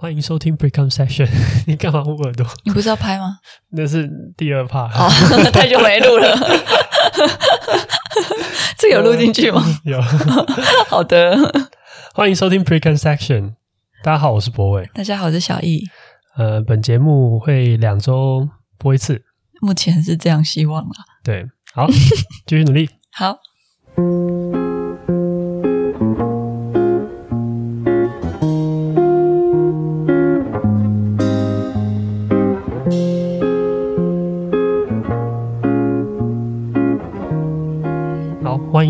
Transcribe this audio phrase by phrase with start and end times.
[0.00, 1.28] 欢迎收听 Precon Session。
[1.66, 2.46] 你干嘛捂耳朵？
[2.64, 3.36] 你不是要拍吗？
[3.68, 4.88] 那是第二 part。
[4.94, 5.10] 哦，
[5.52, 6.34] 太久没录了。
[8.78, 9.62] 这有录进去吗？
[9.84, 10.00] 有。
[10.88, 11.36] 好的。
[12.14, 13.56] 欢迎收听 Precon Session。
[14.02, 14.88] 大家好，我是博伟。
[14.94, 15.84] 大家好，我是小易。
[16.38, 19.22] 呃，本节目会两周播一次。
[19.60, 20.94] 目前是这样，希望了。
[21.22, 21.86] 对，好，
[22.46, 22.88] 继续努力。
[23.12, 23.36] 好。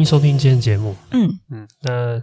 [0.00, 0.96] 迎收听今天节目。
[1.10, 2.22] 嗯嗯，那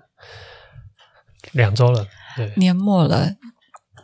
[1.54, 3.30] 两周了，对，年末了。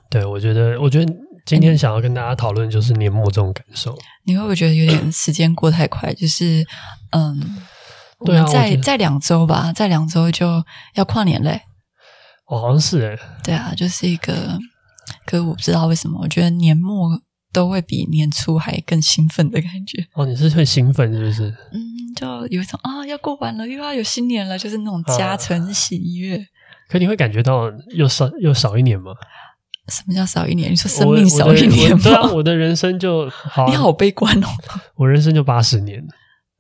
[0.10, 1.12] 对，我觉得，我觉得
[1.46, 3.98] 今天想要跟大家讨论就是年末这种感受。
[4.26, 6.14] 你会不会觉得有点时间过太快？
[6.14, 6.64] 就是，
[7.12, 7.58] 嗯，
[8.24, 11.62] 对啊，再再两周吧，在两周就要跨年嘞。
[12.46, 13.18] 哦，好像是哎。
[13.44, 14.60] 对啊，就是一个，
[15.26, 17.20] 可是我不知道为什么，我觉得年末
[17.54, 20.06] 都会比年初还更兴奋的感觉。
[20.14, 21.50] 哦，你是会兴奋是不是？
[21.72, 21.94] 嗯。
[22.16, 26.38] 就有一种啊，要过完了，又要有新年了，就是那种加成喜悦。
[26.38, 26.46] 啊、
[26.88, 27.64] 可你会感觉到
[27.96, 29.12] 又少又少一年吗？
[29.88, 30.72] 什么叫少一年？
[30.72, 32.00] 你说生命少一年吗？
[32.04, 34.48] 对啊，我的人生就 好、啊，你好悲观哦。
[34.96, 36.06] 我人生就八十年，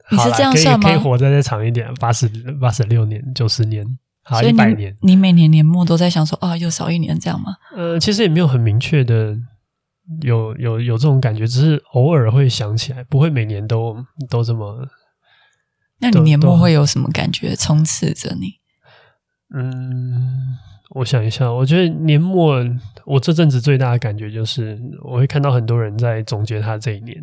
[0.09, 0.89] 你是这样算吗？
[0.89, 2.27] 可以，可以活再再长一点，八十
[2.59, 3.85] 八十六年、九十年，
[4.23, 4.97] 好一百年。
[5.03, 7.55] 你每年年末都在想说啊，又少一年这样吗？
[7.77, 9.37] 呃，其实也没有很明确的
[10.21, 13.95] 有有有这种感觉，只是偶尔会想起来，不会每年都
[14.29, 14.85] 都这么。
[15.99, 18.59] 那你年末会有什么感觉充斥着你？
[19.55, 20.57] 嗯，
[20.95, 22.57] 我想一下，我觉得年末
[23.05, 27.17] 我这阵子最大的感觉就是，我会看到很多人在总结他这一年。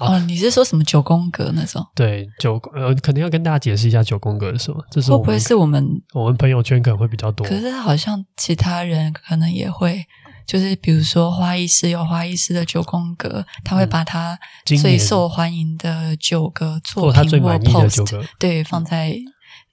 [0.00, 1.84] 哦，你是说什么九宫格那种？
[1.94, 4.82] 对，九呃，可能要跟大家解释一下九宫格是什么。
[4.90, 7.46] 这是会不会是我们我们朋友圈可能会比较多？
[7.46, 10.02] 可是好像其他人可能也会。
[10.46, 19.16] 就是比如说花艺师有花艺师的九宫格，他会把他最受欢迎的九个作品或 post 对放在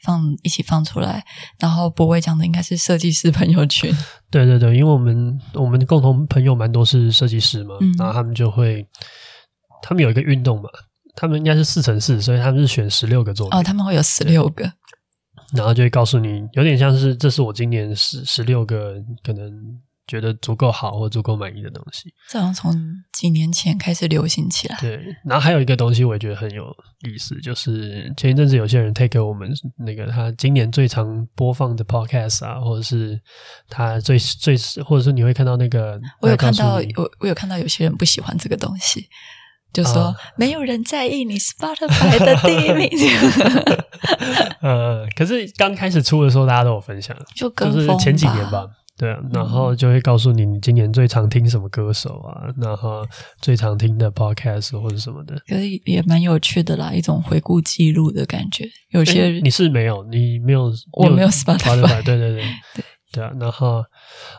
[0.03, 1.23] 放一起放出来，
[1.59, 3.93] 然后不会讲的应该是设计师朋友圈。
[4.31, 8.85] 对对对，因为我们我们共同朋友蛮多是设计师嘛，嗯、然后他们就会
[9.81, 10.69] 他们有一个运动嘛，
[11.15, 13.59] 他们应该是四乘四，所以他们是选十六个作品。
[13.59, 14.71] 哦，他们会有十六个，
[15.53, 18.93] 然后就会告诉你，有点像是这是我今年十十六个
[19.23, 19.51] 可能。
[20.09, 22.75] 觉得足够好或足够满意的东西，这好像从
[23.13, 24.75] 几年前开始流行起来。
[24.81, 26.65] 对，然后还有一个东西，我也觉得很有
[27.07, 33.21] 意思，就是前一阵子有些人 take 给我们那个他今年最常播放的 podcast 啊，或者是
[33.69, 39.05] 他最最，或者是你会看到那个，我有看到，我我有看到有些人不喜欢这个东西，
[39.71, 42.89] 就说、啊、没有人在意你 Spotify 的第一名。
[44.61, 48.67] 呃，可是刚开始出的时候，大家都有分享，就跟就是前几年吧。
[48.99, 53.07] 对啊，然后就会告诉你你今年最常听什么歌手啊，嗯、然后
[53.39, 58.67] 最常听的 podcast 或者什么的，可是也蛮有趣的啦，一种回顾记录的感觉。
[58.89, 62.43] 有些你是没有，你没有，我没有 Spotify，对对 对。
[62.75, 62.85] 对。
[63.11, 63.31] 对啊。
[63.39, 63.77] 然后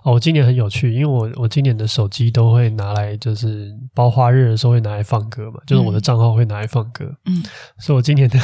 [0.05, 7.43] 哦，我今年很有趣，因为我我今年的手机都会拿来，就是包花日的时候会拿来放歌嘛，就是我的账号会拿来放歌，嗯，
[7.79, 8.39] 所以我今年的。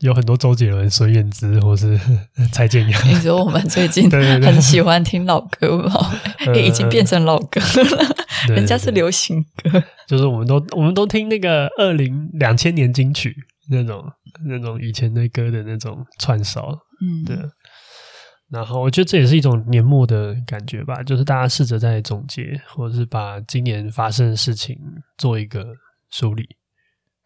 [0.00, 1.98] 有很多周杰伦、孙燕姿，或是
[2.52, 3.02] 蔡健雅。
[3.02, 4.10] 你说我们最近
[4.42, 5.92] 很喜欢听老歌吗？
[6.54, 8.16] 已经变成老歌了，
[8.54, 9.82] 人家是流行歌。
[10.06, 13.34] 就是我们都我们都听那个二零两千年金曲
[13.70, 14.04] 那种
[14.46, 16.68] 那种以前的歌的那种串烧。
[17.00, 17.36] 嗯，对。
[18.48, 24.76] 然后我觉得这也是一种年末的感觉吧，就是大家试着在总结，或者是把今年发生的事情
[25.18, 25.64] 做一个
[26.10, 26.44] 梳理。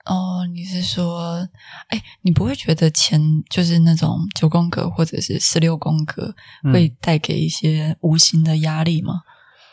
[0.06, 1.46] 哦，你是说，
[1.88, 3.20] 哎，你不会觉得前
[3.50, 6.34] 就是那种九宫格或者是十六宫格
[6.72, 9.14] 会带给一些无形的压力吗？
[9.14, 9.20] 嗯、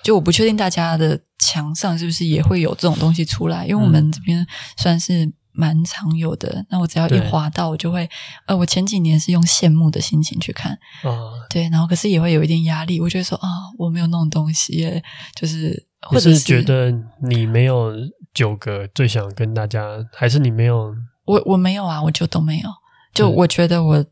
[0.03, 4.45] 就我不确定大家的墙上是不是也会有这种东西出来，因为我们这边
[4.75, 6.49] 算是蛮常有的。
[6.49, 8.07] 嗯、那我只要一滑到，我就会，
[8.47, 15.01] 呃，我前几年是用羡慕的心情去看，哦、对，然后可是也会有一点压力，我觉得说啊、哦，我没有那种东西耶，
[15.33, 16.91] 就是或者是，是觉得
[17.27, 17.93] 你没有。
[18.33, 20.95] 九个最想跟大家，还是你没有？
[21.25, 22.69] 我我没有啊，我就都没有。
[23.13, 24.05] 就我觉得我，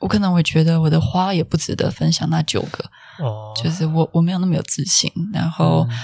[0.00, 2.84] 我可能我觉得我的花也不值得分享那九个，
[3.18, 5.96] 哦，就是我我没有那么有自信，然后、嗯、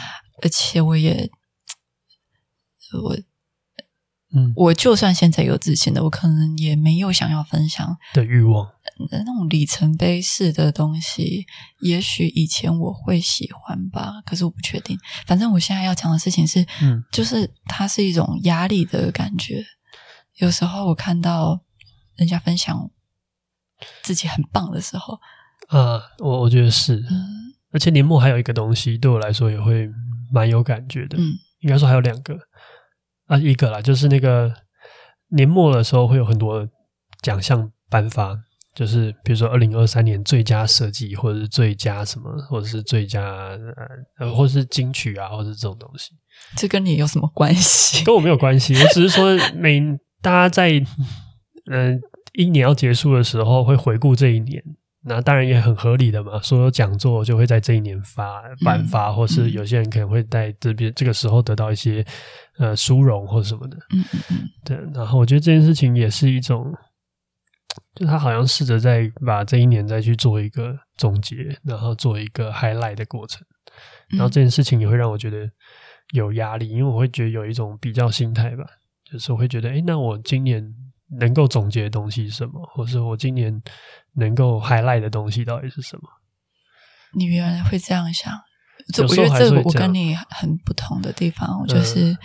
[0.43, 1.31] 而且我也
[3.03, 3.17] 我。
[4.37, 8.69] 嗯，我就算现在有自信的，我可能也没有想要分享的欲望。
[9.11, 11.47] 那种里程碑式的东西，
[11.81, 14.99] 也许以前我会喜欢吧，可是我不确定。
[15.27, 19.65] 反正我现在要讲的事情是，嗯，就是它是一种压力的感觉。
[20.37, 21.63] 有时候我看到
[22.17, 22.91] 人家分享
[24.03, 25.19] 自己很棒的时候，
[25.69, 29.89] 啊，我我觉得是，嗯，而且年末还有一个东西对我来说也会
[30.31, 32.39] 蛮有感觉的，嗯，应该说还有两个。
[33.27, 34.53] 啊，一个啦，就是那个
[35.29, 36.69] 年末的时候会有很多
[37.23, 38.37] 奖项颁发，
[38.75, 43.23] 就是比如说二零二三年最佳设计，或者是最佳什么，或者是最佳
[44.19, 46.11] 呃，或者是金曲啊，或者是这种东西。
[46.57, 48.05] 这跟你有什么关系？
[48.05, 49.81] 跟我没有关系，我只是说每
[50.23, 50.73] 大家在
[51.71, 52.01] 嗯、呃、
[52.35, 54.63] 一年要结束的时候会回顾这一年。
[55.09, 62.05] 那当然也很合理的嘛，所有讲座就会在这一年发颁发，或是有些人可能会在这边这个时候得到一些
[62.59, 63.77] 呃殊荣或什么的。
[63.95, 64.51] 嗯嗯嗯。
[64.65, 66.73] 对，然后我觉得这件事情也是一种，
[67.95, 73.43] 就他好像试着在把这一年再去做一个总结，然后做一个 highlight 的过程。
[74.09, 75.49] 然后这件事情也会让我觉得
[76.13, 78.65] 有压力，因为我会觉得有一种比较心态吧，
[79.11, 80.65] 就是我会觉得，哎，那我今年
[81.19, 83.63] 能够总结的东西是什么，或是我今年。
[84.19, 86.09] 能够 highlight 的东西到底是什么？
[87.19, 88.39] 你原来会这样想，这
[89.03, 92.17] 我觉得这我跟你很不同的地方，我就是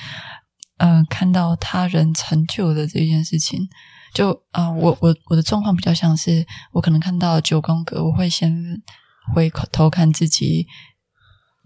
[0.77, 3.67] 嗯、呃，看到他人成就的这件事情，
[4.13, 8.81] 就啊、呃，我我我的状况比较像是，我可能看到九宫格，我会先
[9.33, 10.67] 回头看自己。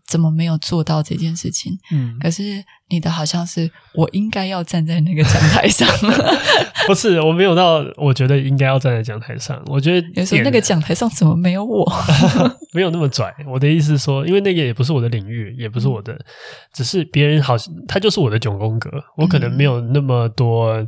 [0.07, 1.77] 怎么没有做到这件事情？
[1.91, 5.87] 嗯，可是你的好像是我应该要站在那个讲台上，
[6.87, 9.61] 不是我没有到，我觉得应该要站在讲台上。
[9.65, 11.91] 我觉得有时候那个讲台上怎么没有我？
[12.73, 13.33] 没有那么拽。
[13.47, 16.25] 我的意思是说，因为那个也不是我的领域，也不是我的，嗯、
[16.73, 20.87] 只是别人好像他就是我的九宫格，我可能没有那么多。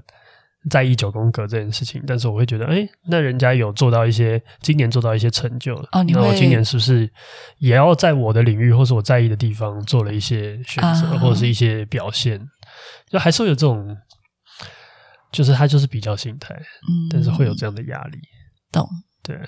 [0.70, 5.88] 在意九宫格这件事情，但是我会觉得，哎，那人家有做到一些，今年做到一些成就了。
[5.94, 7.10] 哦，你，那我今年是不是
[7.60, 12.46] 也要在我的领域或是我在意的地方做了一些选择，啊、或者是一些表现？
[13.10, 13.96] 就还是会有这种，
[15.32, 18.18] 就是他就是比较心态，嗯，但是会有这样的压力。
[18.70, 18.86] 懂，
[19.24, 19.40] 对。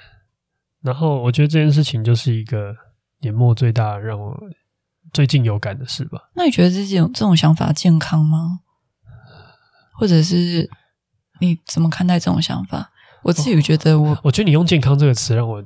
[0.82, 2.74] 然后我觉得这件事情就是一个
[3.20, 4.34] 年末最大让我
[5.12, 6.30] 最近有感的事吧。
[6.34, 8.62] 那你觉得这种这种想法健康吗？
[10.00, 10.70] 或者是？
[11.40, 12.92] 你怎么看待这种想法？
[13.24, 15.64] 我自己觉得我，我我觉得你用“健康”这个词让我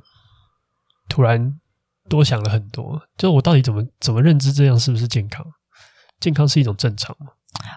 [1.08, 1.60] 突然
[2.08, 3.00] 多想了很多。
[3.16, 5.46] 就我到底怎么怎么认知这样是不是健康？
[6.20, 7.26] 健康是一种正常吗？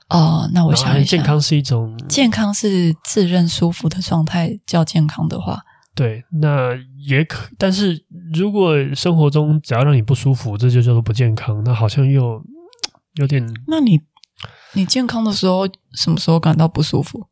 [0.09, 5.63] 哦，那我想一下，健康是一种健康是自认舒服的状态叫健康的话，
[5.93, 6.71] 对，那
[7.07, 7.47] 也可。
[7.57, 8.03] 但是
[8.33, 12.43] 如果生活中只要让你不舒服，这就叫做不健康，那好像又
[13.15, 13.47] 有点。
[13.67, 14.01] 那你
[14.73, 17.27] 你健康的时候，什么时候感到不舒服？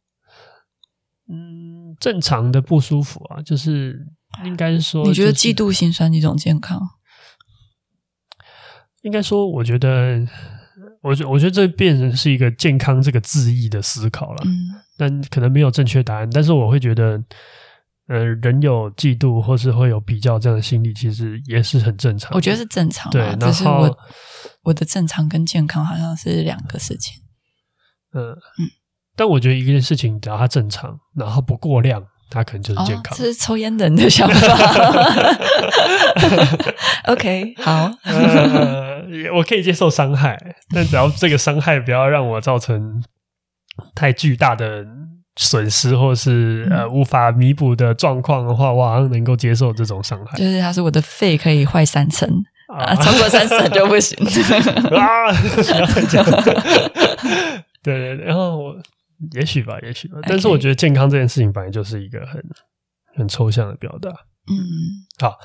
[1.95, 4.05] 嗯，正常的不舒服啊，就是
[4.43, 6.81] 应该说，你觉得嫉妒心算一种健康？
[9.01, 10.19] 应该说，我觉得，
[11.01, 14.41] 我觉我觉得这变成是一个健康这个字义的思考了。
[14.45, 16.27] 嗯，但可能没有正确答案。
[16.31, 17.23] 但是我会觉得，
[18.07, 22.31] 呃，人有嫉妒或是会有比较这样的心理，其实也是很正常。
[22.33, 23.11] 我觉得是正常。
[23.11, 23.97] 对，只是我
[24.63, 27.21] 我的正常跟健康好像是两个事情。
[28.11, 28.69] 嗯嗯。
[29.15, 33.13] 但我觉得一件事情，只要它正常，然后不过量，它可能就是健康。
[33.13, 35.37] 哦、这是抽烟的人的想法。
[37.07, 39.01] OK，好、 呃，
[39.35, 40.37] 我可以接受伤害，
[40.73, 43.03] 但只要这个伤害不要让我造成
[43.93, 44.85] 太巨大的
[45.35, 50.37] 损失，或是呃无法弥补的状况的话，我好像能够接受这种伤害。
[50.37, 52.27] 就是他说我的肺可以坏三层
[52.73, 54.17] 啊，超过三层就不行
[54.97, 55.31] 啊！
[55.31, 56.25] 不要再讲。
[57.83, 58.75] 对对，然后我。
[59.33, 60.19] 也许吧，也许吧。
[60.23, 62.43] 但是我觉得健康这件事情本来就是一个很
[63.15, 64.09] 很抽象的表达。
[64.47, 64.55] 嗯，
[65.19, 65.37] 好，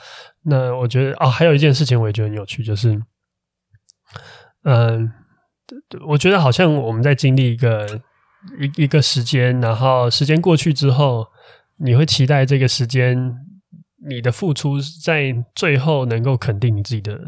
[0.42, 3.00] 那我觉得哦，还有一件事情我也觉得很有趣，就是，
[4.64, 5.10] 嗯，
[6.06, 7.86] 我觉得好像我们在经历一个
[8.58, 11.26] 一一个时间，然后时间过去之后，
[11.78, 13.34] 你会期待这个时间
[14.06, 17.18] 你的付出在最后能够肯定你自己的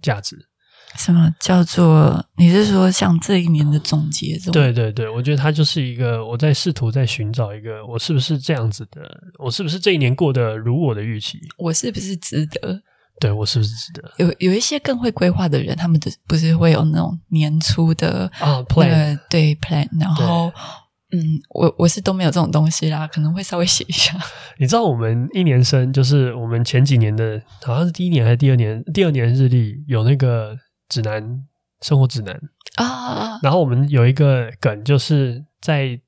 [0.00, 0.48] 价值。
[0.96, 2.24] 什么叫做？
[2.36, 4.52] 你是说像这一年的总结这种？
[4.52, 9.00] 对对对，我觉得它就是一个我在试图在寻找一个我是不是这样子的，
[9.38, 11.38] 我是不是这一年过得如我的预期？
[11.58, 12.82] 我是不是值得？
[13.20, 14.12] 对，我是不是值得？
[14.18, 20.52] 有有一些更会规划的人，他们的不是会有那种年初的啊 plan，对 plan，然后
[21.12, 24.18] 嗯，我我是都没有这种东西啦，可能会稍微写一下。
[24.58, 28.82] 你知道我们一年生就是我们前几年的，好像是第一年还是第二年？
[28.94, 30.56] 第二年日历有那个
[30.92, 31.44] 指南，
[31.80, 32.38] 生活指南
[32.76, 33.38] 啊。
[33.42, 35.98] 然后我们有一个梗，就是在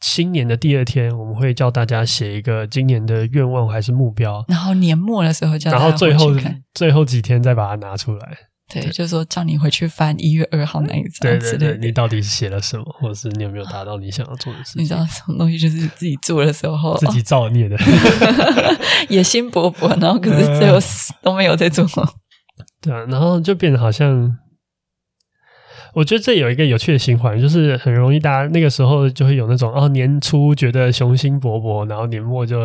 [0.00, 4.44] 新年的第二天，我们会叫大家写一个今年的愿望还是目标。
[4.46, 6.26] 然后年末的时候叫，然后最后
[6.72, 8.38] 最后几天再把它拿出来。
[8.72, 14.82] 对，对就是说叫你回去翻一月二号那一张，对对对，你到底是写了什么，或者是你有没有达到你想要做的事情？
[14.82, 17.76] 你知道什么东西就是自己做的时候自己造孽的，
[19.08, 20.78] 野心勃勃，然后可是最后
[21.22, 21.84] 都没有在做。
[22.80, 24.38] 对啊，然后就变得好像。
[25.94, 32.60] 我觉得这有一个有趣的循环，就是很容易大家那个时候就会有那种哦，年初觉得雄心勃勃，然后年末就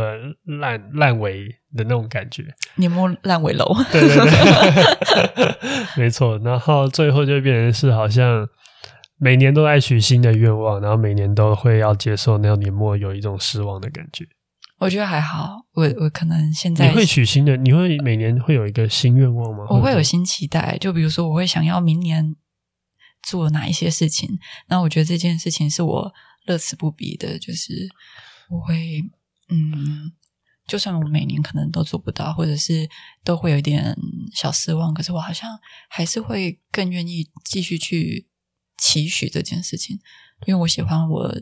[0.60, 2.44] 烂烂尾的那种感觉。
[2.76, 5.56] 年末烂尾楼，对对对，
[6.04, 6.38] 没错。
[6.40, 8.48] 然后最后就变成是好像
[9.18, 14.26] 每年都在许新的愿望，然后每年都会要接受那样年末有一种失望的感觉。
[14.84, 19.66] 我觉得还好，我我可能现在你会许新的，你会每年会有一个新愿望吗？
[19.70, 22.36] 我会有新期待，就比如说我会想要明年。
[23.26, 24.38] 做哪一些事情？
[24.68, 26.14] 那我觉得这件事情是我
[26.46, 27.88] 乐此不疲的，就是
[28.50, 29.02] 我会，
[29.48, 30.12] 嗯，
[30.68, 32.90] 就算我每年可能都做不到，或者是
[33.24, 33.96] 都会有一点
[34.34, 35.58] 小失望，可是我好像
[35.90, 38.28] 还是会更愿意继续去
[38.78, 39.98] 期许这件事情，
[40.46, 41.42] 因为我喜欢我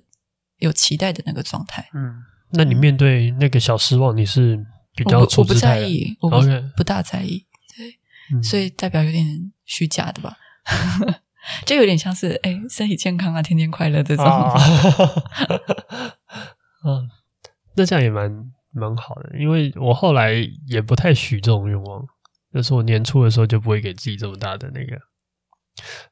[0.57, 1.89] 有期待的那个状态。
[1.95, 2.21] 嗯，
[2.53, 4.57] 那你面对那个小失望，你是
[4.95, 6.71] 比较我不，我不在意，我不 Okay.
[6.75, 7.45] 不大在意，
[7.77, 7.97] 对，
[8.33, 10.37] 嗯，所以代表有点虚假的吧。
[11.65, 14.25] 就有点像是哎，身体健康啊，天天快乐这种。
[14.25, 14.53] 啊，
[17.75, 18.31] 那这样也蛮
[18.71, 20.33] 蛮好的，因为我后来
[20.67, 22.05] 也不太许这种愿望，
[22.53, 24.99] 就是我年初的时候就不会给自己这么大的那个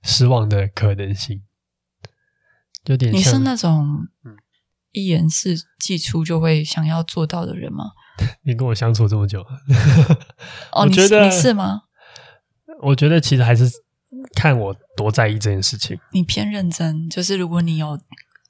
[0.02, 1.44] 失望的可能性。
[2.86, 4.08] 有点像，你是那种
[4.92, 7.92] 一言是既出就会想要做到的人吗？
[8.44, 9.42] 你跟我相处这么久，
[10.72, 11.84] 哦， 我觉得你是吗？
[12.82, 13.70] 我觉得其实还是。
[14.34, 15.98] 看我多在意这件事情。
[16.14, 18.00] 你偏认真，就是如果你有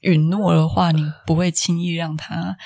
[0.01, 2.57] 允诺的话，你不会轻易让它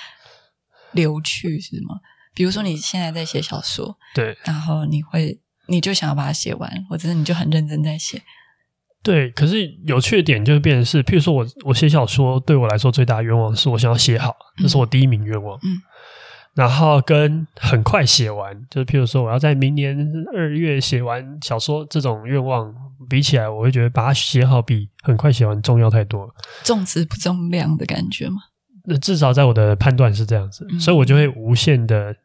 [0.91, 1.95] 流去，是吗？
[2.35, 8.21] 比如说你现在在写小说，对，然后你会，你就想要把它写完，或者是你就很认真在写。
[9.03, 15.57] 对，可是有趣的点就变成是，譬如说我我写小说，对我来说最大的愿望是我想要写好，这是我第一名愿望。
[15.57, 15.69] 嗯。
[15.73, 15.81] 嗯
[16.55, 19.97] 然后跟很快写完，就是譬如说我要在明年
[20.35, 22.71] 二月写完小说这种愿望
[23.09, 26.33] 比起来，我会觉得把它写好比很快写完重要太多了。
[26.63, 28.35] 重质不重量的感觉吗？
[28.85, 32.15] 那至少在我的判断是这样子，嗯、所以我就会无限的，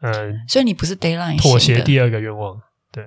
[0.00, 0.32] 嗯、呃。
[0.48, 2.60] 所以你不是 deadline 妥协第二个愿望，
[2.90, 3.06] 对。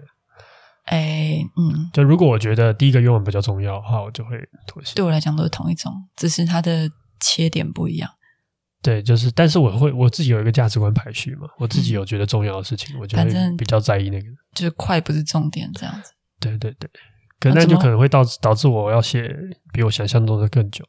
[0.83, 4.37] 哎，嗯，就如果我觉得第一个愿望比较重要的话，我就会
[4.67, 4.93] 妥协。
[4.95, 8.09] 对我来讲都是同一种，只是它的切点不一样。
[8.81, 13.23] 对，就是，但是我会我自己有一个价值观排序嘛，我自己有觉得重要的事情，嗯、我就会
[13.57, 16.11] 比较在意那个，就是快不是重点这样子。
[16.39, 16.89] 对对对，
[17.39, 19.33] 可能那就可能会导致导致我要写
[19.71, 20.85] 比我想象中的更久。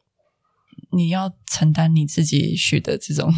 [0.90, 3.32] 你要承担你自己许的这种。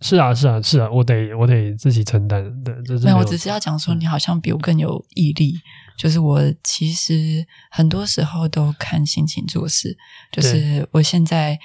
[0.00, 2.44] 是啊是啊是啊，我得我得自己承担。
[2.62, 5.54] 对，这是没有，我只是要讲说，你好像比我更有毅力。
[5.54, 5.60] 嗯、
[5.98, 9.96] 就是我其实很多时候都看心情做事，
[10.32, 11.58] 就是我现在。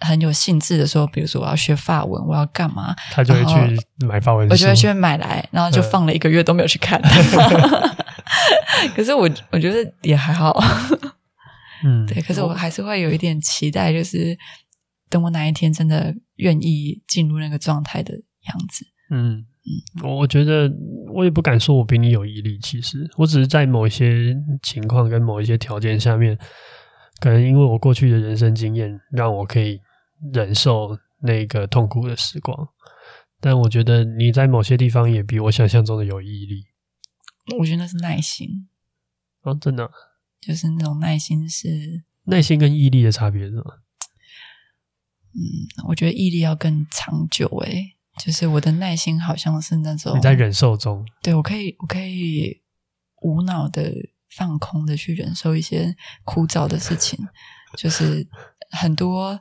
[0.00, 2.94] 很有兴致的时候，比如说我要学法文，我要干嘛？
[3.10, 3.54] 他就会去
[4.06, 7.00] 买法文书，我就会去买来，然后就放了一个月都没有去看。
[8.94, 10.54] 可是我我觉得也还好，
[11.82, 12.20] 嗯， 对。
[12.20, 14.36] 可是我还是会有一点期待，就是
[15.08, 18.86] 等我哪一天真的愿意进入那个状态的样子。
[19.10, 20.70] 嗯嗯，我我觉得
[21.12, 26.38] 我也不敢说我比你有毅力，其实我只是在某一些情况跟某一些条件下面，
[27.20, 29.80] 可能因为我过去的人生经验，让我可以。
[30.32, 32.56] 忍受那个痛苦的时光，
[33.38, 36.64] 但我觉得你在某些地方也比我想象中的有毅力。
[37.58, 38.66] 我觉得那是耐心。
[39.42, 39.90] 哦，真的，
[40.40, 41.68] 就是那种耐心是
[42.24, 43.64] 耐心跟毅力的差别是吗？
[45.36, 47.46] 嗯，我觉得毅力要更长久。
[47.66, 52.62] 诶，就是我的耐心好像是那种你在忍受中，对，我可以，我可以
[53.22, 53.92] 无脑的
[54.30, 57.18] 放空的去忍受一些枯燥的事情，
[57.76, 58.26] 就是
[58.70, 59.38] 很多。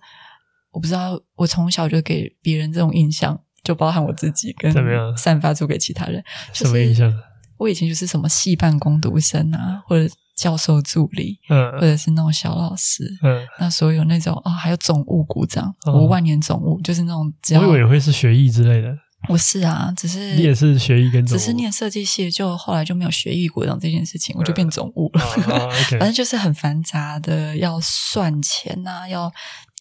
[0.71, 4.73] 我不知道，我从小就给别人这种印象，就包含我自己，跟
[5.15, 6.21] 散发出给其他人。
[6.51, 7.13] 什么印象？
[7.57, 17.62] 我以前就是什么戏办工读生啊，或者教授助理，嗯，或者是那种小老师，嗯，那所有那种哦，还有总务股长，我万年总务，就是那种只要。
[17.62, 18.96] 我以为会是学艺之类的。
[19.27, 25.22] 我是啊，只是你也是学艺跟只是念设计系，就后来就没有学艺股长这件事情，我就变总务了。
[25.98, 29.32] 反正就是很繁杂的，要算钱啊，要。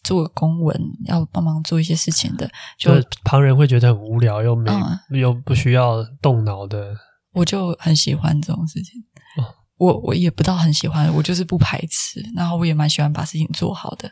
[0.04, 2.46] 做公文，要帮忙做一些事情的，
[2.76, 6.94] 就，就旁人会觉得很无聊，又没、嗯、又不需要动脑的，
[7.32, 9.02] 我就很喜欢这种事情。
[9.38, 14.08] 哦、我我也不到很喜欢，我就是不排斥，然后我也蛮喜欢把事情做好的。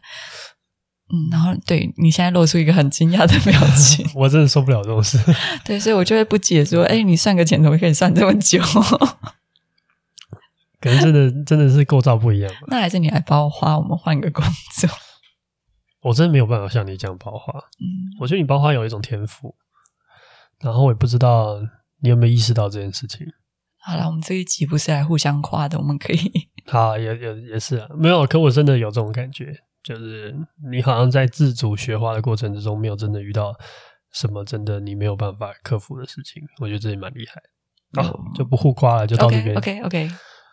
[1.12, 5.18] 嗯，然后对你现在露出一个很惊讶的表情， 我真的受不了这种事。
[5.64, 8.62] 对，所以我就会不解说：“哎，你算个钱怎么可以算这么久？”
[10.80, 12.60] 可能真的真的是构造不一样吧。
[12.68, 14.44] 那还是你来包花，我们换个工
[14.80, 14.90] 作。
[16.00, 17.52] 我真的没有办法像你这样包花。
[17.78, 19.54] 嗯，我觉得你包花有一种天赋，
[20.60, 21.60] 然后我也不知道
[22.00, 23.24] 你有没有意识到这件事情。
[23.84, 26.18] 好了，我们这一集不是来互相夸的，我们可以。
[26.66, 29.52] 好，也也也是啊，没有，可我真的有这种感觉。
[29.82, 30.32] 就是
[30.70, 33.52] 你好像在自主学花的过程之中，没有真的遇到
[34.12, 37.42] 什么真的你没有办法克服的事情，我觉得这也蛮厉害。
[38.00, 39.56] 好、哦，就不互夸了，就到这边。
[39.56, 40.12] OK OK, okay.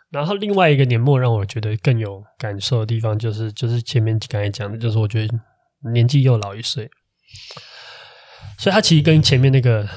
[0.10, 5.40] 然后另外一个年末让我觉得更有感受的地方，就是就是前面刚才讲的，就是我觉得
[5.94, 6.90] 年纪又老一岁，
[8.58, 9.88] 所以他其实跟前面那个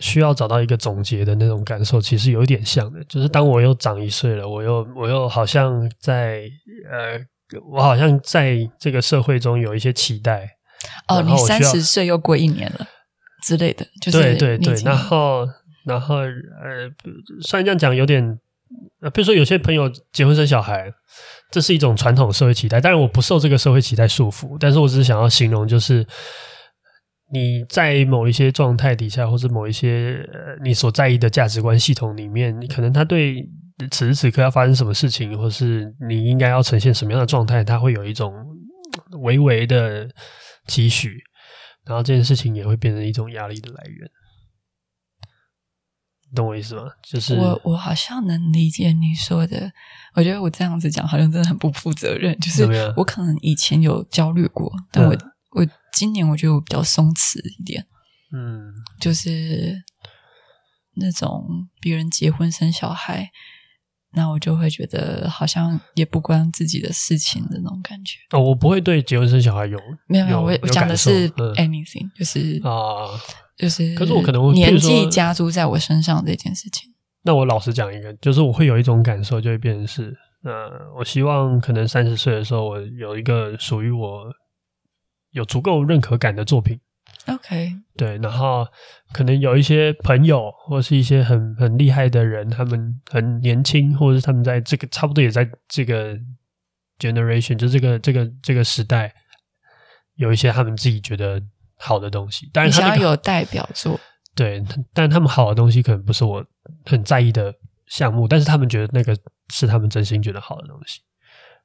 [0.00, 3.02] 需要找到一个总结的那种感受，其实有一点像的。
[3.08, 6.48] 就是当我又长一岁了，我又我又好像在
[6.90, 7.24] 呃。
[7.70, 10.50] 我好像在这个社会中有一些期待
[11.06, 12.84] 哦，你三十岁又过一年了
[13.40, 15.46] 之类的，就是对对对，然后
[15.84, 16.90] 然后呃，
[17.40, 18.36] 虽然这样讲有点，
[19.14, 20.92] 比如说有些朋友结婚生小孩，
[21.52, 26.04] 这是一种传统社会期待，当然我不受这个社会期待束缚，但是我只是想要形容，就是
[27.30, 33.48] 你在某一些状态底下，或是某一些呃你所在意的价值观系统里面，你可能他对。
[33.90, 38.32] 此时此刻要发生什么事情，或是你应该要呈现什么样的状态，他会有一种
[39.20, 40.08] 微微的
[40.66, 41.22] 期许，
[41.84, 44.10] 然后这件事情也会变成一种压力的来源。
[46.34, 46.84] 懂我意思吗？
[47.02, 49.70] 就是我我好像能理解你说的。
[50.14, 52.34] 我觉得我这样子讲好像真的很不负责任。
[52.40, 52.64] 就是
[52.96, 55.14] 我可能以前有焦虑过，但我
[55.96, 57.86] 今年我觉得我比较松弛一点。
[58.32, 59.82] 嗯，就是
[60.96, 63.30] 那种别人结婚生小孩。
[64.12, 68.16] 那我就会觉得好像也不关自己的事情的那种感觉。
[68.30, 69.78] 哦，我不会对结婚生小孩有
[70.08, 73.12] 没有没有，我我讲的是 anything，、嗯、就是啊，
[73.58, 73.94] 就是。
[73.94, 76.90] 可是我可能会年纪加注在我身上这件事情。
[77.24, 80.52] 那我老实讲一个，就是我会有一种感受，就会变成是，呃，
[80.96, 84.24] 我希望可能三十岁的时候，我有一个属于我
[85.36, 86.80] 有足够认可感的作品。
[87.26, 88.66] OK，对，然后
[89.12, 96.16] 可能有一些朋友或是一些很很厉害的人，他们很年轻，或者是他们在这个差不多也在这个
[96.98, 99.12] generation，就这个这个这个时代，
[100.14, 101.42] 有一些他们自己觉得
[101.76, 102.48] 好的东西。
[102.52, 103.98] 但是，他们有代表作，
[104.34, 104.62] 对，
[104.94, 106.44] 但他们好的东西可能不是我
[106.84, 107.52] 很在意的
[107.88, 109.16] 项目，但是他们觉得那个
[109.48, 111.00] 是他们真心觉得好的东西。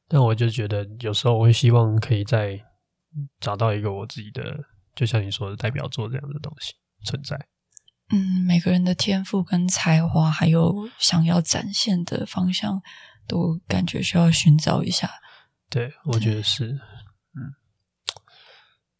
[0.07, 2.59] 但我就觉得有时候我会希望可以再
[3.39, 4.65] 找到一个我自己的。
[4.93, 6.73] 就像你说的代表作这样的东西
[7.05, 7.47] 存在，
[8.09, 12.81] 嗯，每个人的天赋跟才华，还有想要展现的方向，
[13.25, 15.09] 都感觉需要寻找一下。
[15.69, 16.73] 对，我觉得是，
[17.37, 17.55] 嗯，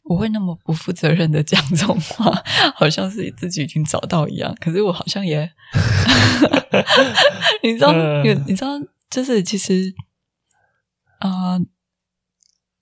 [0.04, 2.42] 我会那么不负责任的讲这种话，
[2.74, 4.56] 好像是自己已经找到一样。
[4.58, 5.52] 可是我好像也
[7.62, 7.92] 你知道，
[8.24, 8.70] 有你知道，
[9.10, 9.94] 就是其实，
[11.18, 11.66] 啊、呃。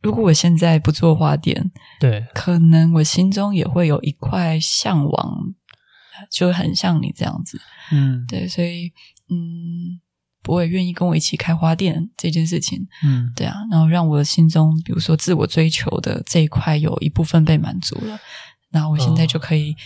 [0.02, 5.54] 如果我现在不做花店，对，可能我心中也会有一块向往，
[6.30, 7.60] 就很像你这样子，
[7.92, 8.90] 嗯，对，所以，
[9.28, 10.00] 嗯，
[10.48, 18.18] 我也愿意跟我一起开花店这件事情，嗯，对啊，然后让我的心中，比如说自我追求的这一块有一部分被满足了，
[18.70, 19.76] 那我现在就可以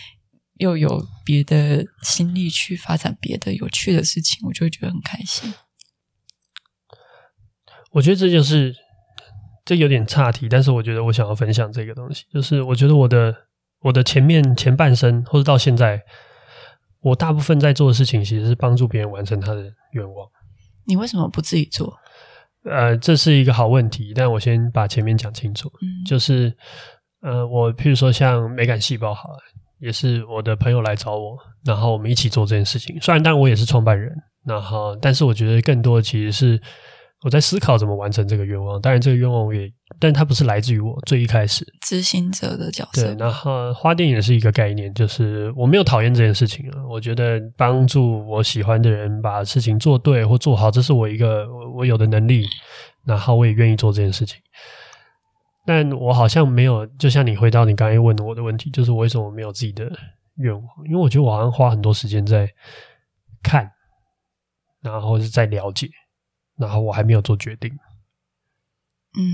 [0.59, 5.53] 又有别的心力去发展别的有趣的事情，我就会觉得很开心。
[7.91, 8.84] 我觉得这就是。
[9.65, 13.35] 这有点岔题，但是我觉得我想要分享这个东西，就是我觉得我的
[13.81, 16.03] 我的前面前半生，或者到现在，
[17.01, 20.29] 我大部分在做的事情，其实是帮助别人完成他的愿望。
[20.87, 21.95] 你为什么不自己做？
[22.65, 25.73] 呃，这是一个好问题，但我先把前面讲清楚。
[25.81, 26.55] 嗯，就是
[27.23, 29.39] 呃，我譬如说像美感细胞好了，
[29.81, 33.01] 也是我的朋友来找我，然后我们一起做这件事情。
[33.01, 36.61] 虽然当然我也是创办人，然后但是我觉得更多的其实是。
[37.25, 39.67] 我在思考怎么完成这个愿望，当然这个愿望我也，
[39.99, 43.07] 但它不是来自于我最一开始执行者的角色。
[43.07, 46.85] 对，然后花店也是一个概念，就是我没有讨厌这件事情啊。
[46.87, 52.45] 我觉得帮助我喜欢的人把事情做对或做好，这是我一个我有的能力，
[53.07, 54.39] 然后我也愿意做这件事情。
[55.65, 59.91] 但我好像没有，就像你回到你刚才问的我的问题，就是我为什么没有自己的
[60.37, 60.63] 愿望？
[60.85, 62.47] 因为我觉得我好像花很多时间在
[63.43, 63.71] 看，
[64.83, 65.89] 然后是在了解。
[66.59, 67.71] 然后我还没有做决定，
[69.19, 69.25] 嗯，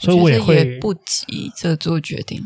[0.00, 2.44] 所以我也会也不急着做决定。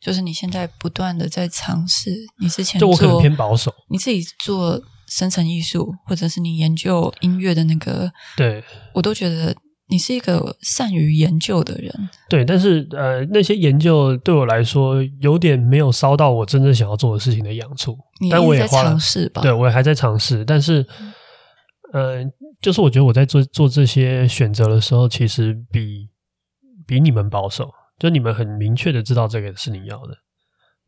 [0.00, 2.10] 就是你现在不断的在尝试，
[2.40, 8.62] 你之前就我可能偏保守，你自己做生成艺术，或者是你研究音乐的那个，对，
[8.94, 9.52] 我都觉得
[9.88, 11.92] 你是一个善于研究的人。
[12.28, 17.98] 对，但是呃，那些研究对我来说有点没有烧到我真正想要做的事情的痒处。
[18.20, 19.42] 你但我也在尝试吧？
[19.42, 21.12] 对，我也还在尝试，但是，嗯、
[21.92, 22.24] 呃，
[22.60, 26.08] 就是我觉得我在做做这些选择的时候，其实比
[26.86, 27.70] 比你们保守。
[27.98, 30.16] 就你们很明确的知道这个是你要的，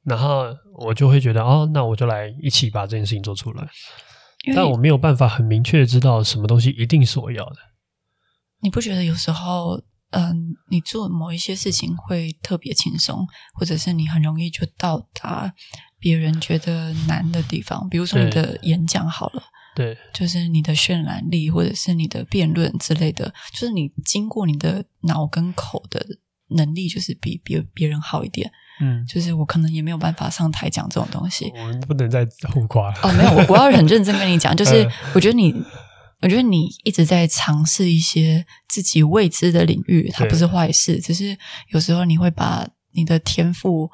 [0.05, 0.45] 然后
[0.79, 3.69] 我就会觉得哦，那我就来一起把这件事情做出来。
[4.55, 7.57] 但我没有办法很明确的知道什么东西一定是我要的。
[8.61, 10.33] 你不觉得有时候，嗯、呃，
[10.69, 15.53] 你做某一些事情会特别轻松，或者是你很容易就到达
[15.99, 17.89] 别人觉得难的地方？
[17.89, 19.43] 比如说你的演讲好了，
[19.81, 26.05] 对，就是你的渲染力，或者是你的辩论之类的，就是你经过你的脑跟口的。
[26.53, 31.49] 能力就是比别别人好一点，嗯，就是我可能也没有办法上台讲这种东西。
[31.55, 32.99] 我们不能再互夸了。
[33.05, 35.55] 哦，没有，我我要很认真跟你讲， 就是我觉得你，
[36.23, 41.39] 我觉得你一直在尝试一些自己未知的领域，它不是坏事，只是
[41.69, 43.89] 有时候你会把你的天赋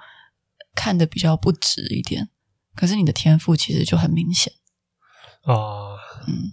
[0.74, 2.26] 看得比较不值一点，
[2.74, 4.50] 可是你的天赋其实就很明显
[5.46, 6.52] 啊，呃、嗯。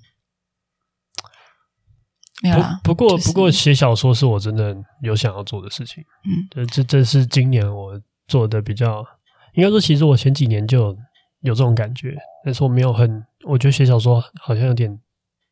[2.83, 6.03] 不，不过，就是、不过写小说是我真的有想要做的事情。
[6.25, 9.05] 嗯，这这是今年我做的比较，
[9.53, 10.97] 应该说，其实我前几年就有，
[11.41, 14.99] 有这种感觉，但是我没有很，我觉得写小说好像有点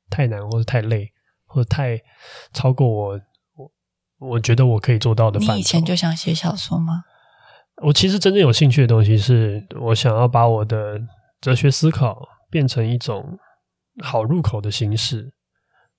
[0.10, 1.08] 太难，或者太累，
[1.46, 1.98] 或者太
[2.52, 3.22] 超过我
[3.56, 3.72] 我
[4.20, 5.54] 我觉得我可以做到的范畴。
[5.54, 7.06] 你以前就想写小说吗？
[7.84, 11.00] 我其实真正有兴趣的东西是，我想要把我的
[11.40, 13.26] 哲学思考变成一种
[14.04, 15.32] 好入口的形式。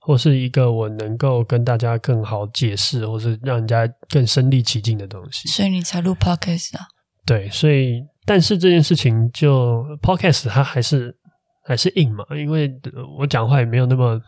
[0.04, 6.88] 或是一个我能够跟大家更好解释，或是让人家更身临其境的东西，所以你才录 podcast 啊？
[7.24, 11.16] 对，所以但是这件事情就 podcast 它还是
[11.64, 12.68] 还是硬嘛，因为
[13.16, 14.20] 我讲话也没有那么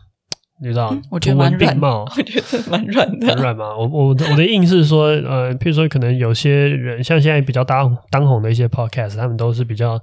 [0.61, 3.75] 你知道，嗯、我觉得蛮软，我觉得蛮软的， 很软嘛。
[3.75, 10.01] 我我我的硬是说，呃，譬如说可能有些人像现在比较当当红的一些 podcast，他们都是比较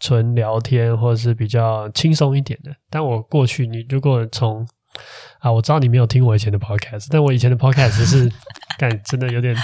[0.00, 2.70] 纯聊天，或者是比较轻松一点的。
[2.90, 4.66] 但我过去，你如果从
[5.40, 8.30] 啊，我知道你没有听我以前的 podcast，但我以前的 podcast 是，
[8.78, 9.54] 感真的有点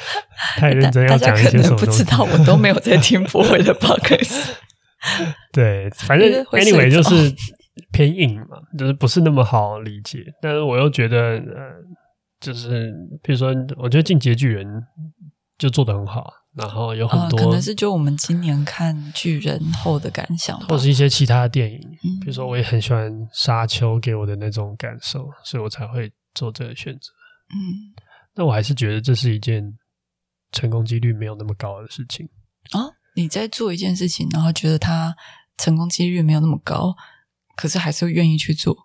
[0.58, 1.86] 太认真要讲一些什么东西。
[1.86, 4.50] 不知道我都没有在听不会的 podcast。
[5.52, 7.34] 对，反正 anyway 就是
[7.92, 10.24] 偏硬嘛，就是不是那么好理解。
[10.40, 11.72] 但是我又觉得，呃，
[12.40, 14.66] 就是比如说，我觉得《进击巨人》
[15.58, 16.30] 就做得很好。
[16.54, 27.10] 然后有很多、呃，可能是就我们今年看巨人后的感想，或是一些其他的电影，嗯、比如说我也很喜欢《沙丘》给我的那种感受，所以我才会做这个选择。
[27.54, 27.96] 嗯，
[28.34, 29.64] 那我还是觉得这是一件
[30.52, 32.28] 成功几率没有那么高的事情
[32.72, 32.84] 啊！
[33.16, 35.14] 你在做一件事情，然后觉得它
[35.56, 36.94] 成功几率没有那么高，
[37.56, 38.76] 可是还是会愿意去做，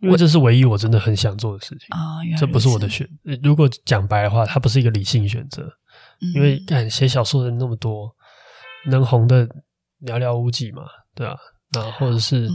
[0.00, 2.20] 因为这是唯一我真的很想做的事情啊！
[2.38, 3.08] 这不是我的选，
[3.42, 5.70] 如果讲白的话，它不是一个理性选择。
[6.34, 8.14] 因为干写小说的人那么多，
[8.88, 9.46] 能红的
[10.02, 10.82] 寥寥无几嘛，
[11.14, 11.36] 对吧？
[11.74, 12.48] 然后或者是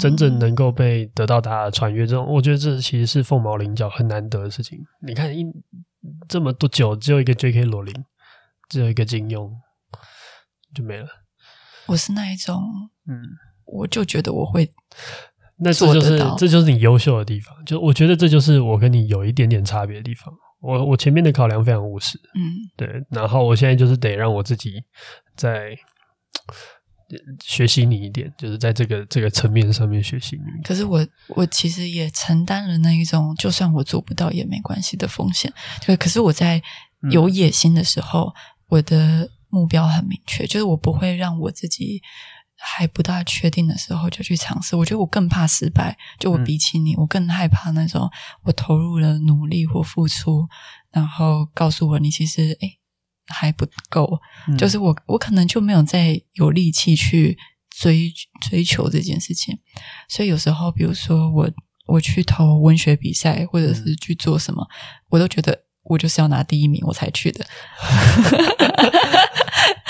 [0.00, 4.78] 真正能够被得到大家的传阅，这种我觉得这其实是凤毛麟角，很难得的事情。
[5.06, 5.44] 你看一
[6.28, 7.64] 这么多久，只有一个 J.K.
[7.64, 7.94] 罗琳，
[8.68, 9.48] 只有一个金庸，
[10.74, 11.06] 就没了。
[11.86, 12.60] 我是那一种，
[13.06, 13.22] 嗯，
[13.66, 14.68] 我就觉得我会，
[15.58, 17.54] 那这就是这就是你优秀的地方。
[17.64, 20.34] 就我觉得这就是我跟你有一点点差别的地方。
[20.66, 22.40] 我我前面的考量非常务实，嗯，
[22.76, 24.82] 对，然后我现在就是得让我自己
[25.36, 25.76] 在
[27.40, 30.62] 学习你一点，就是在这个这个层面上面学习你。
[30.64, 35.52] 可是我我其实也承担了那一种，就算我做不到也没关系的风险。
[35.86, 36.60] 对，可是我在
[37.12, 38.34] 有野心的时候，嗯，
[38.70, 42.02] 我的目标很明确，就是我不会让我自己。
[42.58, 45.96] 还不大确定的时候就去尝试，我觉得我更怕失败。
[46.18, 48.10] 就我比起你，嗯、我更害怕那种
[48.44, 50.48] 我投入了努力或付出，
[50.90, 52.78] 然后告诉我你其实诶
[53.26, 54.20] 还不够。
[54.48, 57.36] 嗯、就是我我可能就没有再有力气去
[57.70, 58.10] 追
[58.48, 59.58] 追求这件事情。
[60.08, 61.50] 所以有时候，比如说我
[61.86, 64.72] 我去投文学比赛，或者是去做什么，嗯、
[65.10, 67.44] 我都觉得我就是要拿第一名我才去的。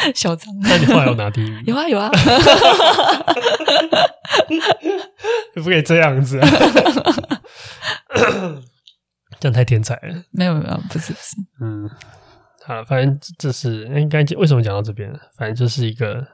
[0.15, 1.65] 嚣张，那你后来有拿第一名？
[1.67, 2.11] 有啊有啊，
[4.49, 4.61] 你
[5.63, 6.41] 不可以这样子，
[9.41, 10.23] 这样太天才了。
[10.33, 11.91] 没有没有，不是不是，嗯，
[12.65, 15.13] 好了，反正这是应该为什么讲到这边？
[15.37, 16.27] 反正这是一个，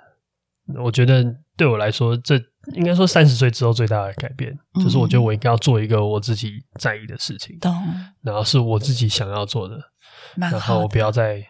[0.83, 1.25] 我觉得
[1.57, 2.41] 对我来说，这
[2.75, 7.75] 应该说三十岁之后最大的改变，嗯、就是我觉得我应该要做一个我自己在意的事情，懂。
[8.23, 9.83] 然后是我自己想要做的，的。
[10.37, 11.45] 然后我不要再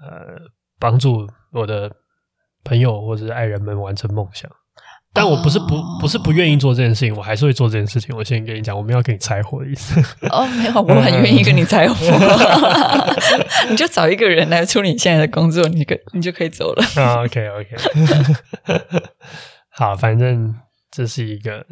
[0.00, 0.38] 呃
[0.80, 1.88] 帮助我的
[2.64, 4.50] 朋友或者是爱人们完成梦想。
[5.12, 8.16] 但我不是不不是不愿意做这件事情，我还是会做这件事情。
[8.16, 10.00] 我先跟你讲，我没有跟你拆伙的意思。
[10.30, 11.96] 哦，没有，我很愿意跟你拆伙。
[13.68, 16.84] 你就找一个人来处理你现在的工作，你可你就可以走了。
[17.02, 17.76] 啊，OK OK。
[19.74, 20.54] 好，反正
[20.92, 21.66] 这是一个，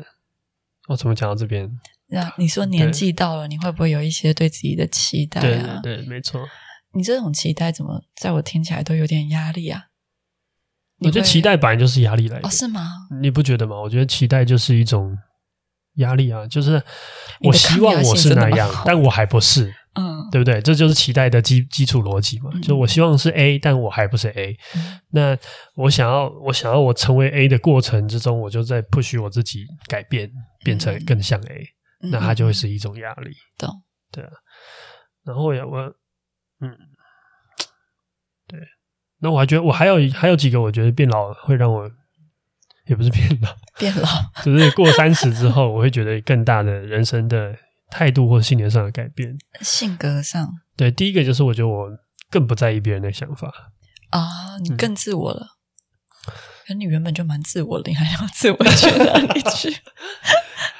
[0.88, 1.70] 我怎么讲到这边？
[2.10, 5.78] 那你说年纪到了，你会不会有一些对自己的期待啊？
[5.80, 6.40] 对对对，没错。
[6.92, 9.84] 你这种期待怎么在我听起来都有点压力啊？
[11.00, 12.48] 我觉得期待本来就是压力来的。
[12.48, 12.80] 哦，是吗？
[13.20, 13.80] 你不觉得吗？
[13.80, 15.16] 我觉得期待就是一种
[15.94, 16.82] 压力啊，就是
[17.40, 20.60] 我希望我是那样，但我还不是，嗯，对不对？
[20.60, 22.50] 这就是期待的基基础逻辑嘛。
[22.52, 25.38] 嗯、就我希望是 A，但我还不是 A，嗯、那
[25.76, 30.28] 我想要我想要我成为 A 的过程之中，我就在 push 我自己改变，
[30.64, 31.64] 变成更像 A，、
[32.02, 33.30] 嗯、那它就会是一种压力。
[33.56, 33.82] 懂、嗯？
[34.10, 34.30] 对啊。
[35.24, 35.94] 然后我我
[36.60, 36.76] 嗯。
[38.46, 38.58] 对，
[39.18, 41.90] 那我还觉得我还有还有几个，我觉得变老会让我，
[42.86, 44.08] 也不是变老， 变老，
[44.42, 47.54] 就是过三十之后，我会觉得更大的人生的
[47.90, 50.50] 态度或信念上的改变，性格上。
[50.76, 51.90] 对，第一个就是我觉得我
[52.30, 53.52] 更不在意别人的想法
[54.10, 55.58] 啊，你更自我了。
[56.26, 56.32] 嗯、
[56.66, 59.68] 可你原本就蛮自我的，你还要自我去哪里去？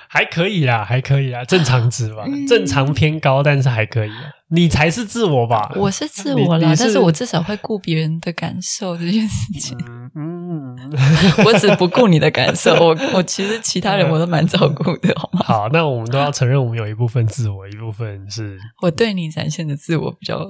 [0.09, 4.11] 还可以啦，还可以啦，正常值吧，嗯、正常偏高，但是还可以。
[4.51, 5.71] 你才是自我吧？
[5.77, 9.77] 我是自我啦，是但是我至少会顾别人的感受这件事情。
[10.16, 10.77] 嗯，嗯
[11.44, 15.42] 我只不顾你的感受，我我其实其他人我都蛮照顾的，好吗？
[15.44, 20.49] 好，那我们都要承认，我们有一部分自我，一部分是我对你展现的自我比较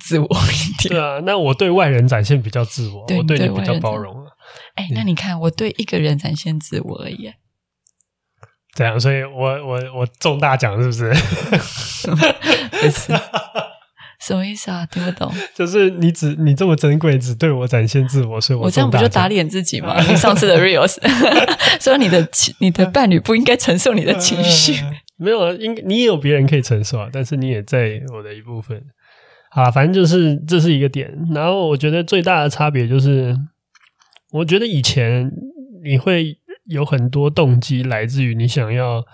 [0.00, 0.94] 自我一点。
[0.94, 4.24] 对啊，那我对外人展现比较自我，对我对你比较包容。
[4.76, 7.30] 哎，那你看，我对一个人展现自我而已。
[8.74, 11.10] 这样，所以我我我中大奖是不是？
[12.70, 13.12] 不是，
[14.20, 14.84] 什么意思啊？
[14.86, 15.32] 听不懂。
[15.54, 19.98] 就是你只你这么珍贵，只对我展现自我，所以我我这样不就打脸自己吗？
[20.08, 20.96] 你上次的 reels
[21.80, 22.26] 说你的
[22.58, 24.82] 你的伴侣不应该承受你的情绪，
[25.16, 28.82] 没有啊，应你也有别人可以承受啊，但是你也在我的一部分。
[29.50, 31.08] 啊，反正就是这是一个点。
[31.32, 33.36] 然后我觉得最大的差别就是，
[34.32, 35.30] 我觉得以前
[35.84, 36.36] 你会。
[36.64, 39.04] 有很多动机来自于你想要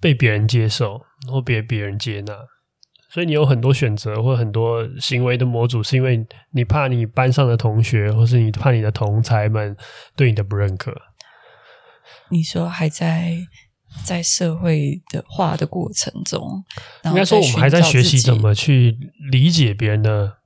[0.00, 2.34] 被别人接受或被别人接纳，
[3.10, 9.76] 所以你有很多选择或很多行为的模组，是因为你怕你班上的同学或是你怕你的同才们
[10.16, 10.92] 对你的不认可。
[12.30, 13.36] 你说还在
[14.04, 16.64] 在社会的化的过程中，
[17.04, 18.96] 应该说我们还在学习怎么去
[19.30, 20.38] 理解别人的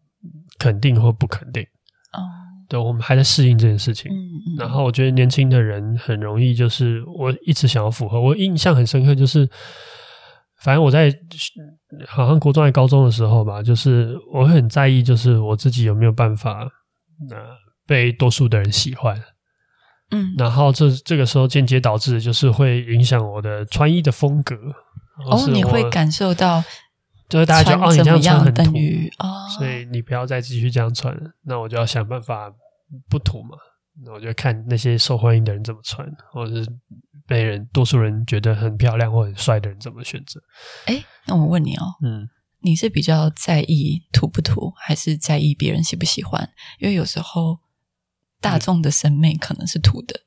[0.58, 1.64] 肯定或不肯定。
[2.66, 2.68] 哦。
[2.68, 4.10] 对，我们还在适应这件事情。
[4.12, 4.56] 嗯嗯。
[4.58, 8.20] 然后我觉得年轻的人很容易，就是我一直想要符合。
[8.20, 9.48] 我印象很深刻，就是
[10.60, 11.12] 反正我在
[12.06, 16.60] 好像国中、还高中的时候吧，就是我会很在意，就是我自己有没有办法，
[17.30, 17.36] 呃，
[17.86, 19.20] 被多数的人喜欢。
[20.10, 20.34] 嗯。
[20.36, 24.56] 然后这这个时候间接导致，就是会影响我的穿衣的风格。
[25.30, 26.62] 哦，你会感受到。
[27.28, 28.72] 就是大家觉得哦，你这样穿很土，
[29.18, 31.30] 哦、所以你不要再继续这样穿了。
[31.42, 32.52] 那我就要想办法
[33.08, 33.56] 不土嘛。
[34.04, 36.70] 那我就看那些受欢迎的人怎么穿，或者是
[37.26, 40.38] 被人多数人觉得很漂亮或很帅的人怎么选择。
[40.84, 42.28] 哎，那我问你哦，嗯，
[42.60, 46.46] 你是比较在意土不土，还是在意别人喜不喜欢？
[46.78, 47.58] 因为有时候
[48.38, 50.20] 大众的审美可能是土的。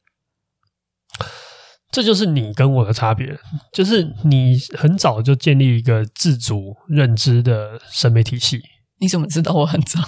[1.90, 3.28] 嗯这就是你跟我的差别，
[3.74, 8.62] 就是你很早就建立一个自主认知的审美体系。
[9.00, 10.00] 你怎么知道我很早？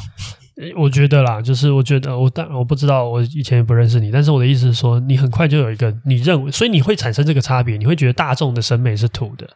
[0.77, 9.49] 我觉得啦，就是我觉得我但我不知道，我以前也不认识你，但是我的意思是说，你很快就有一个你认为，所以你会产生这个差别，你会觉得大众的审美是土的。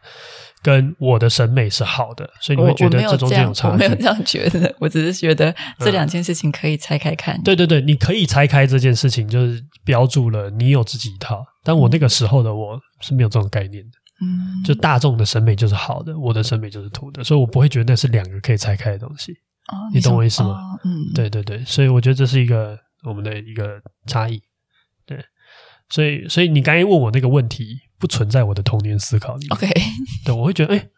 [0.62, 3.72] 跟我的审美是好的，所以你会觉得这中间有差别。
[3.72, 7.36] 我没有这样觉得，我只是觉得这两件事情可以拆开看。
[7.36, 7.42] 嗯。
[7.44, 11.44] 对对对，你可以拆开这件事情，就是标注了你有自己一套。
[11.66, 13.98] 但我那个时候的我是没有这种概念的。
[14.22, 19.32] 嗯，就大众的审美就是好的，我的审美就是土的，所以我不会觉得那是两个可以拆开的东西。
[19.32, 20.50] 哦，你懂我意思吗？
[20.50, 24.40] 哦，嗯，对对对，所以我觉得这是一个我们的一个差异。
[25.04, 25.18] 对，
[25.90, 27.80] 所以所以你刚才问我那个问题。
[27.98, 29.56] 不存在我的童年思考里面。
[29.56, 29.72] OK，
[30.22, 30.90] 对，我会觉得，哎、欸，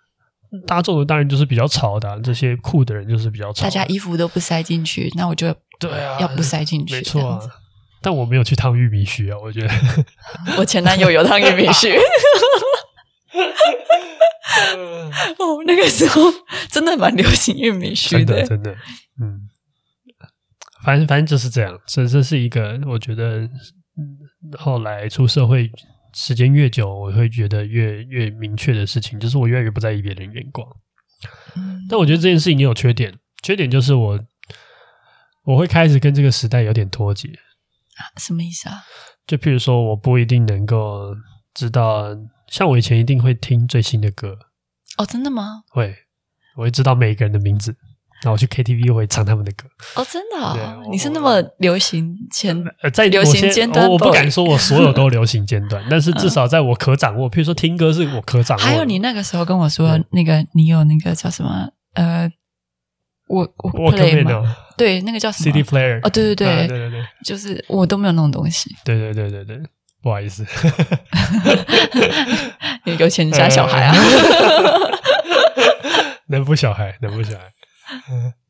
[0.66, 3.62] 大众的当然就是比较潮的、啊，这些酷的人就是比较潮。
[3.62, 7.40] 大家衣服都不塞进去，那我就对啊，要不塞进去，没错啊。
[8.00, 9.68] 但我没有去烫玉米须啊，我觉得
[10.58, 11.96] 我前男友有烫玉米须。
[15.38, 16.22] 哦，那个时候
[16.70, 18.72] 真的蛮流行玉米须的，真的，
[19.20, 19.48] 嗯，
[20.82, 23.48] 反正反正就是这样，所以这是一个我觉得
[24.58, 25.70] 后来出社会
[26.14, 30.66] 时间越久，我会觉得越越明确的事情，就是我越来越不在意别人眼光。
[31.56, 34.18] 嗯，但我觉得这件事情也有缺点，缺点就是我
[35.44, 37.28] 我会开始跟这个时代有点脱节。
[38.16, 38.82] 什么意思啊？
[39.26, 41.14] 就譬如说，我不一定能够
[41.54, 42.06] 知道，
[42.48, 44.36] 像我以前一定会听最新的歌。
[44.96, 45.62] 哦，真的吗？
[45.70, 45.94] 会，
[46.56, 47.76] 我会知道每一个人的名字。
[48.20, 49.68] 然后我去 KTV 会唱他们的歌。
[49.94, 50.76] 哦，真的啊？
[50.90, 58.64] 你是那么流行前呃，在流行尖端，我不敢说我所有都流行尖端， 但是至少在我可掌握，譬如说听歌是我可掌握。
[58.64, 61.70] 还有你那个时候跟我说，那个你有那个叫什么？
[61.94, 62.28] 呃，
[63.28, 64.56] 我我 play 吗？
[64.76, 65.98] 对，那个叫什么 CD player？
[66.02, 68.74] 哦，对对对对对对，就是我都没有那种东西。
[68.84, 69.60] 对对对对对，
[70.02, 70.46] 不好意思，
[72.98, 73.94] 有钱家小孩啊，
[76.28, 77.44] 能不小孩，能不小孩。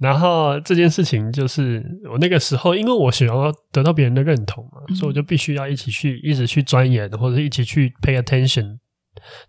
[0.01, 8.77] 然后这件事情就是我那个时候，因为我想要得到别人的认同嘛，嗯、所以我就必须要一起去，一直去钻研，或者一起去 pay attention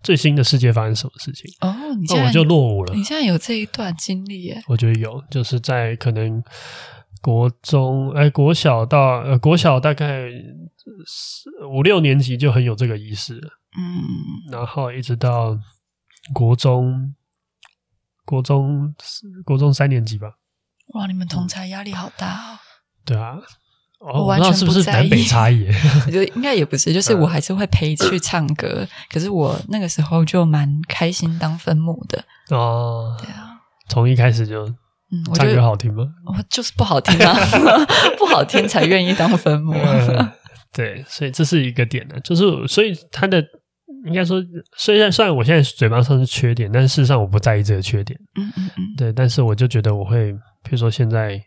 [0.02, 1.50] 最新的世界发生什么事情。
[1.60, 2.94] 哦，你现在我就落伍了。
[2.94, 4.62] 你现在有这一段经历耶？
[4.68, 6.42] 我觉得有，就是在可能
[7.22, 10.28] 国中，哎，国小到呃国小大概
[11.70, 13.48] 五六年级就很有这个意识了。
[13.76, 15.58] 嗯，然后一直到
[16.32, 17.14] 国中。
[18.26, 18.94] 国中，
[19.44, 20.28] 国中三年级吧。
[20.94, 22.58] 哇，你们同才压力好大哦。
[23.04, 23.38] 对啊，
[24.00, 24.58] 我完全不在意。
[24.58, 25.66] 是不是南北差异？
[26.06, 28.86] 我觉得应该也不是，就是我还是会陪去唱歌。
[29.12, 33.16] 可是我那个时候就蛮开心当分母的哦。
[33.18, 36.04] 对啊，从一开始就，嗯，唱歌好听吗？
[36.26, 37.36] 我就是不好听啊，
[38.18, 39.74] 不好听才愿意当分母。
[40.72, 43.44] 对，所以这是一个点呢，就是所以他的。
[44.06, 44.42] 应该说，
[44.78, 48.18] 虽然虽然我现在嘴巴上是缺点，但是事实上我不在意这个缺点。
[48.34, 50.32] 嗯嗯嗯，对，但是我就觉得我会，
[50.62, 51.38] 比如说现在，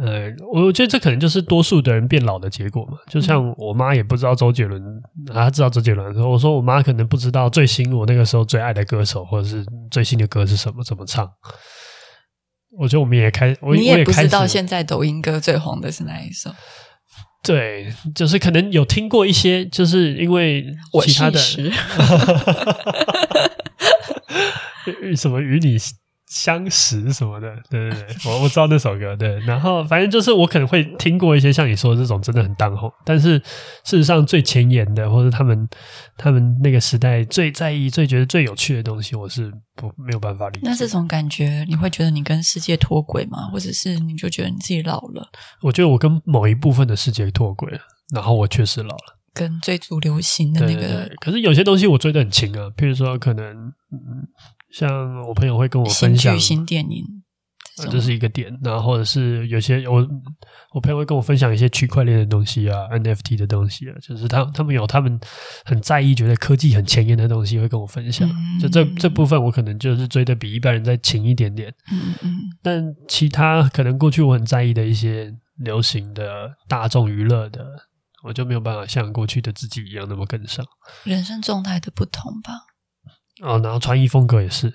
[0.00, 2.96] 呃，我觉得这可能就是多数的人变老的结果嘛。
[3.08, 4.80] 就像我妈也不知道周杰伦，
[5.26, 11.28] 她知道周杰伦的时候，我说我妈可能不知道最新我那个时候最爱的歌手，或者是最新的歌是什么，怎么唱。
[12.78, 16.48] 我觉得我们也开，我你也不知道现在抖音歌最红的是哪一首。
[17.42, 20.64] 对，就是可能有听过一些，就是因为
[21.02, 21.40] 其他的，
[25.16, 25.76] 什么与你
[26.28, 33.38] 相识什么的，对对对，我我知道那首歌，对，然后反正就是我可能会听过一些像你说的这种真的很当红，但是
[33.84, 35.68] 事实上最前沿的，或者他们
[36.16, 40.60] 他们那个时代最在意、最觉得最有趣的东西，我是不没有办法理解。
[40.64, 43.48] 那这种感觉，你会觉得你跟世界脱轨吗？
[43.50, 45.26] 或者是你就觉得你自己老了？
[45.62, 47.80] 我觉得我跟某一部分的世界脱轨了，
[48.12, 50.74] 然后我确实老了，跟追逐流行的那个。
[50.74, 53.46] 对对对，可是有些东西我追的很勤啊，譬如说可能
[53.92, 54.28] 嗯。
[54.70, 57.02] 像我朋友会跟我分享新电影，
[57.90, 58.54] 这是一个点。
[58.62, 60.06] 然后或者是有些我
[60.74, 65.18] 我朋友会跟我分享一些区块链的东西啊，NFT 的东西啊，就是他他们有他们
[65.64, 68.28] 很在意，觉得科技很前沿的东西会跟我分享。
[68.60, 71.72] 就这这部分我可能就是追的比一般人再勤一点点。
[71.90, 72.36] 嗯嗯。
[72.62, 77.64] 但其他可能过去我很在意的一些流行的大众娱乐的，
[78.24, 80.64] 我就没有办法像过去的自己一样那么跟上。
[81.04, 82.52] 人生状态的不同吧。
[83.42, 84.72] 哦，然后穿衣风格也是。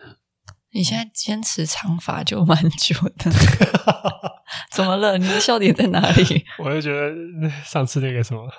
[0.71, 3.31] 你现在坚持长发就蛮久的，
[4.73, 5.17] 怎么了？
[5.19, 6.45] 你的笑点在哪里？
[6.57, 8.49] 我就觉得上次那个什么。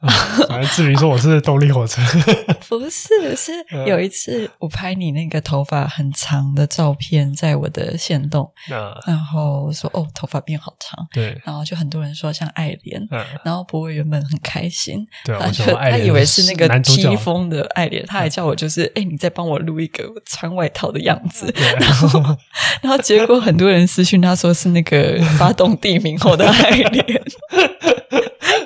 [0.48, 2.00] 反正志明说我是动力火车，
[2.68, 3.52] 不是，是
[3.84, 8.48] 有一次我拍你那个头发很长的照片，在我的限动，
[9.04, 13.04] 然后说哦，头发变好长，对，然后就很多人说像爱莲，
[13.44, 22.36] 然后博伟原本很开心，对，他就他以为是那个披风的爱莲，他还叫我就是哎，你再帮我录一个穿外套的样子，然后
[22.82, 27.22] 然后结果很多人私讯他说是那个发动地名后的爱莲。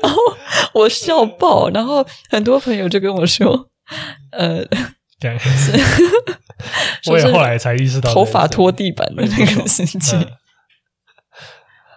[0.02, 0.18] 然后
[0.74, 3.68] 我笑爆，然后很多朋友就跟我说
[4.32, 4.64] ：“呃，
[5.20, 5.72] 对， 是，
[7.10, 10.18] 我也后来才意识到头发拖地板的那个事情。
[10.20, 10.26] 嗯”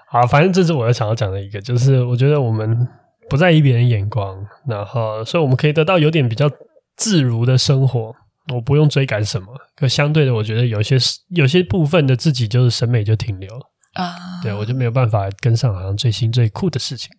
[0.07, 2.87] 好，反正这是我要想要讲的一个，就是我觉得我们
[3.29, 6.49] 不在意别人眼光，然后所以我们可以得到有点比较
[6.95, 8.15] 自如的生活，
[8.53, 9.47] 我不用追赶什么。
[9.75, 10.95] 可相对的，我觉得有些
[11.29, 13.49] 有些部分的自己就是审美就停留
[13.95, 17.09] 啊，对我就没有办法跟上好像最新最酷的事情。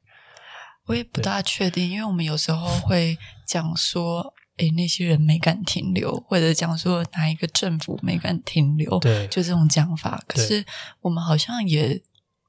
[0.87, 10.23] 我也不大确定，因为我们有时候会讲说，诶，那些人没敢停留，或者讲说哪一个政府没敢停留，对，就这种讲法。
[10.29, 10.65] 可是
[11.01, 12.01] 我们好像也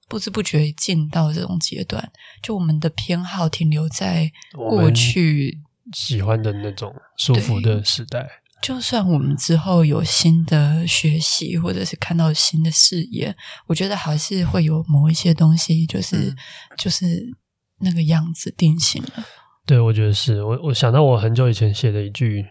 [0.08, 2.12] 不知不觉进到这种阶段，
[2.44, 5.60] 就我们的偏好停留在过去
[5.92, 8.26] 喜欢的那种舒服的时代。
[8.62, 13.36] 就算我们之后有新的学习，或者是看到新的视野，
[13.66, 16.36] 我觉得还是会有某一些东西，就是、嗯、
[16.78, 17.36] 就是。
[17.80, 19.26] 那个样子定型了。
[19.66, 22.46] 对，我觉得是我我想到我很久以前写的一句，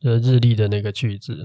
[0.00, 1.36] 就是日历的那个句子，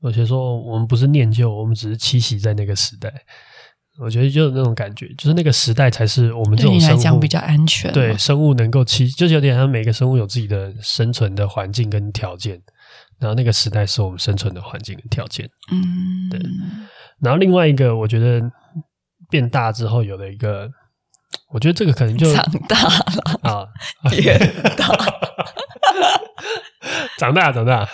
[0.00, 3.12] 我写说我们不是念旧，我们只是栖息在那个时代。
[4.00, 7.92] 我觉得就是那种感觉，就是那个时代才是我们这种生物来讲比较安全。
[7.92, 12.60] 对，生物能够栖，就是有点像每个生物有自己的生存的环境跟条件，
[13.20, 15.48] 然后那个时代是我们生存的环境跟条件。
[15.70, 16.40] 嗯，对。
[17.20, 18.42] 然后另外一个，我觉得
[19.30, 20.68] 变大之后有了一个，
[21.48, 23.66] 我觉得这个可能就长大了啊，
[24.10, 24.38] 变
[24.76, 24.86] 大，
[27.18, 27.88] 长大长大。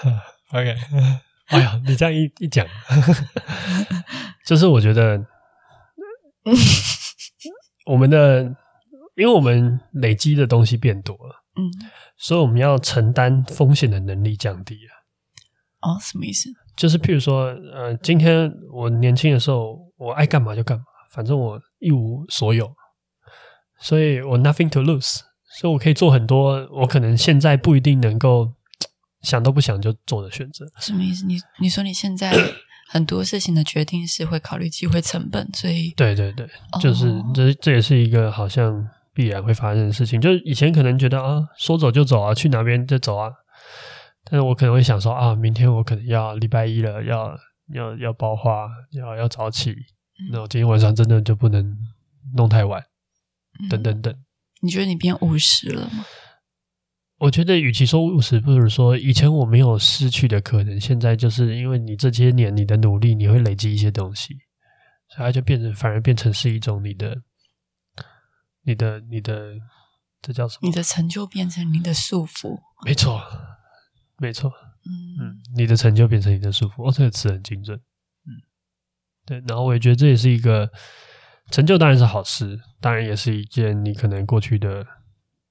[0.52, 0.74] OK，
[1.48, 2.66] 哎呀，你这样一一讲，
[4.46, 5.24] 就是我觉得。
[7.86, 8.42] 我们的，
[9.16, 11.68] 因为我们累积的东西变多了，嗯，
[12.16, 14.90] 所以我们要承担风险的能力降低了。
[15.82, 16.48] 哦，什么意思？
[16.76, 22.66] 就是譬如说，呃，今天我年轻的时候，我爱干嘛就干嘛，反正我一无所有，
[23.80, 25.18] 所以我 nothing to lose，
[25.58, 28.52] 所以我可以做很多我可能现在不一定能够
[29.22, 30.66] 想都不想就做的选择。
[30.78, 31.26] 什么意思？
[31.26, 32.32] 你你说你现在？
[32.92, 36.44] 很多事情的决定是会考虑机会成本，所以对对对，
[36.80, 40.20] 就是、哦、这这也是一个好像必然会发生的事情。
[40.20, 43.30] 就是以前可能觉得啊，说走就走啊，去哪边就走啊，
[44.24, 47.38] 但是我可能会想说啊，明天我可能要礼拜一了，要
[47.72, 49.72] 要要包花，要要早起，
[50.32, 51.64] 那、嗯、我今天晚上真的就不能
[52.34, 52.89] 弄太晚，嗯、
[53.68, 54.14] 等等等。
[54.62, 56.04] 你觉得你变务实了吗？
[57.18, 60.80] 我觉得，与其说务实，不如说以前我没有失去的可能。
[60.80, 64.34] 现在就是因为你这些年你的努力，你会累积一些东西，
[65.08, 67.22] 所以它就变成反而变成是一种你的、
[68.62, 69.54] 你的、你的，
[70.22, 70.68] 这叫什么？
[70.68, 72.58] 你的成就变成你的束缚。
[72.86, 73.20] 没错，
[74.16, 74.50] 没错。
[74.86, 74.90] 嗯
[75.20, 76.88] 嗯，你的成就变成你的束缚。
[76.88, 77.76] 哦，这个词很精准。
[77.76, 78.32] 嗯，
[79.26, 79.42] 对。
[79.46, 80.72] 然后我也觉得这也是一个
[81.50, 84.86] 成就，当然是好事，当然也是一件你可能过去的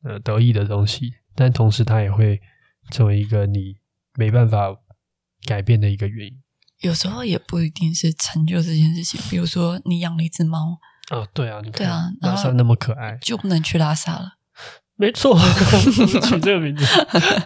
[0.03, 1.13] 呃得意的东西。
[1.35, 2.41] 但同时，它也会
[2.91, 3.75] 成为一个你
[4.15, 4.75] 没办法
[5.45, 6.33] 改变的一个原因。
[6.79, 9.19] 有时候也不一定是成就这件事情。
[9.29, 10.79] 比如说，你养了一只猫，
[11.11, 14.37] 哦，对啊，你看对啊，拉萨那么可爱，就不能去拉萨了。
[14.95, 15.37] 没错，
[16.27, 16.85] 取这个名字，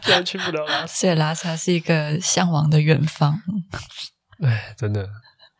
[0.01, 0.87] 居然去不了拉萨。
[0.93, 3.39] 所以拉萨是一个向往的远方。
[4.41, 5.07] 哎，真的，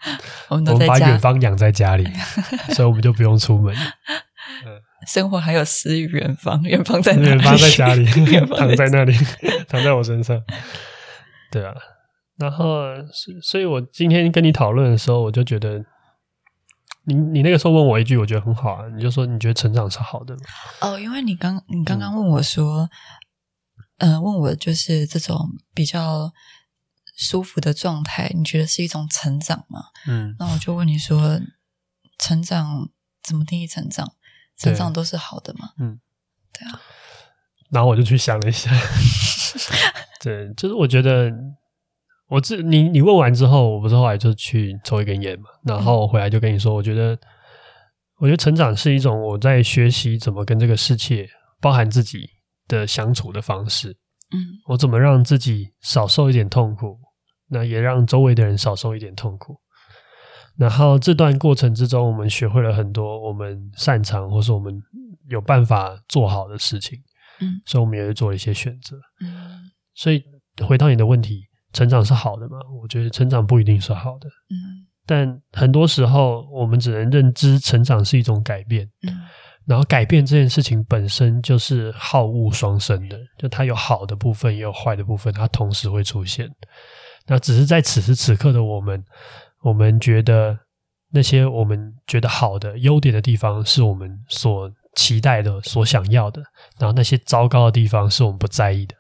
[0.50, 2.06] 我们都在我们把远方养在家里，
[2.74, 3.76] 所以我们就不用出门。
[3.76, 4.82] 嗯。
[5.06, 7.28] 生活还有诗与远方，远方在哪里？
[7.30, 8.06] 远方在家里，
[8.58, 9.14] 躺在那里，
[9.68, 10.42] 躺在我身上。
[11.52, 11.74] 对啊，
[12.38, 12.86] 然后，
[13.42, 15.84] 所以，我今天跟你讨论的时候，我就觉得，
[17.06, 18.86] 你你那个时候问我一句，我觉得很好啊。
[18.96, 20.42] 你就说你觉得成长是好的吗？
[20.80, 22.90] 哦，因为你刚你刚刚问我说，
[23.98, 25.38] 嗯、呃，问我就是这种
[25.74, 26.32] 比较
[27.16, 29.86] 舒服的状态，你觉得是一种成长吗？
[30.08, 31.40] 嗯，那我就问你说，
[32.20, 32.90] 成长
[33.22, 34.14] 怎么定义成长？
[34.58, 35.72] 成长都是好的嘛？
[35.80, 36.00] 嗯，
[36.52, 36.80] 对啊。
[37.72, 38.70] 然后我就去想了一下，
[40.22, 41.32] 对，就是我觉得
[42.30, 47.18] 我这你你问完之后，我不是后来就去抽一根烟嘛，然后我回来就跟你说，我觉得，
[48.18, 51.28] 我觉得成长是一种我在学习怎么跟这个世界，
[51.60, 52.30] 包含自己
[52.68, 53.98] 的相处的方式。
[54.32, 54.38] 嗯，
[54.68, 57.00] 我怎么让自己少受一点痛苦，
[57.54, 59.56] 那也让周围的人少受一点痛苦。
[60.58, 64.78] 然后这段过程之中，我们学会了很多我们擅长或是我们
[65.30, 67.00] 有办法做好的事情，
[67.40, 69.72] 嗯，所以我们也会做一些选择，嗯。
[69.96, 70.24] 所以
[70.68, 71.42] 回到你的问题，
[71.72, 72.58] 成长是好的吗？
[72.82, 74.86] 我觉得成长不一定是好的，嗯。
[75.06, 79.22] 但很多时候，我们只能认知成长是一种改变，嗯。
[79.66, 86.48] 然后改变这件事情本身就是好恶双生的，就它有好的部分，也有坏的部分，它同时会出现。
[87.28, 89.04] 那只是在此时此刻的我们。
[89.64, 90.60] 我们觉得
[91.10, 96.42] 那些我们觉得好的优点的地方，是我们所期待的、所想要的；
[96.78, 98.94] 然后那些糟糕的地方，是我们不在意的，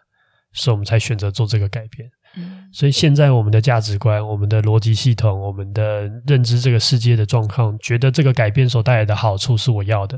[0.53, 2.09] 所以我们才选择做这个改变。
[2.37, 10.17] 嗯，所以现在我们的价值观、我们的逻辑系统、我们的认知这个世界的状况，觉得这个改变所带来的好处是我要的，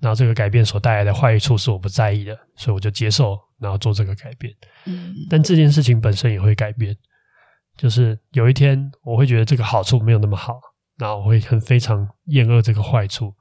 [0.00, 4.52] 然后这个改变所带来的坏处是我不在意的，所以我就接受，然后做这个改变。
[4.86, 6.92] 嗯，但这件事情本身也会改变。
[7.76, 10.58] 就是有一天我会觉得这个好处没有那么好，
[10.96, 13.34] 然后我会很非常厌恶这个坏处。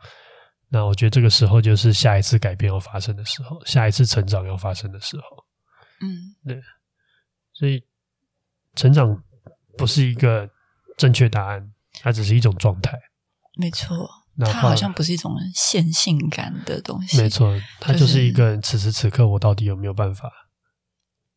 [0.70, 5.24] 那我觉得这个时候就是下一次改变要发生的时候，下一次成长要发生的时候。
[6.02, 6.62] 嗯，对。
[7.54, 7.82] 所以
[8.74, 9.24] 成长
[9.78, 10.50] 不是一个
[10.98, 11.72] 正确答案，
[12.02, 13.00] 它只是一种状态。
[13.58, 14.10] 没错，
[14.40, 17.22] 它好像不是一种线性感的东西。
[17.22, 20.30] 没错，它就是一个此时此刻我到底有没有办法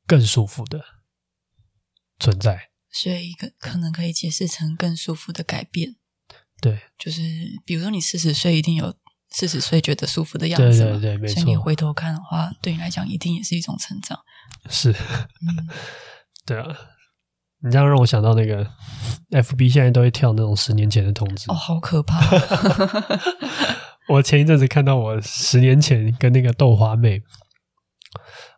[0.07, 0.83] 更舒服的
[2.19, 2.71] 存在。
[2.91, 5.97] 所以，一个可能可以解释成更舒服的改变。
[6.61, 7.22] 对，就是
[7.64, 8.95] 比如说，你四十岁一定有
[9.30, 10.91] 四十岁觉得舒服的样子嘛。
[10.93, 11.34] 对对对，没错。
[11.34, 14.18] 所以你回头看的话，对你来讲一定也是一种成长。
[14.68, 15.68] 是，嗯，
[16.45, 16.66] 对啊。
[17.61, 18.64] 你这样让我想到那个
[19.30, 21.51] FB 现在都会跳那种十年前的通知。
[21.51, 22.20] 哦，好可怕！
[24.09, 27.20] 我前一阵子看到我十年前跟那个豆花妹。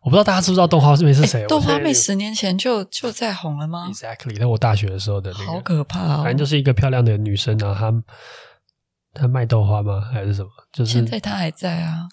[0.02, 1.46] 我不知道大家知不知道豆花妹是谁？
[1.46, 6.16] 豆花妹十年前就就在红了吗？Exactly，在我大学的时候的那个，好可怕哦！
[6.22, 7.92] 反正就是一个漂亮的女生啊，她
[9.12, 10.00] 她卖豆花吗？
[10.00, 10.48] 还是什么？
[10.72, 12.08] 就是现在她还在啊，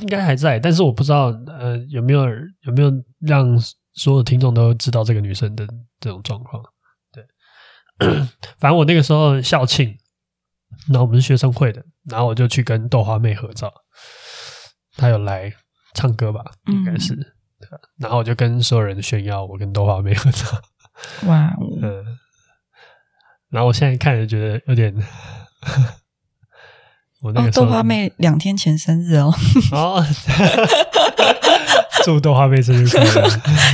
[0.00, 2.28] 应该还在，但是我不知道呃有没有
[2.60, 3.58] 有没有让
[3.94, 5.66] 所有听众都知道这个女生的
[5.98, 6.62] 这种状况。
[7.12, 7.26] 对，
[8.60, 9.98] 反正我那个时候校庆，
[10.86, 13.72] 然后我们是学生会的，然后我就去跟豆花妹合照，
[14.96, 15.52] 她有来。
[15.94, 17.26] 唱歌吧，应该是、嗯。
[17.98, 20.46] 然后我就跟所有人炫耀，我跟豆花妹合照。
[21.26, 22.04] 哇， 嗯。
[23.50, 24.94] 然后我现在看着觉得有点，
[27.20, 29.32] 我那个、哦、豆花妹两天前生日哦。
[29.72, 30.04] 哦，
[32.04, 33.28] 祝豆花妹生日快乐！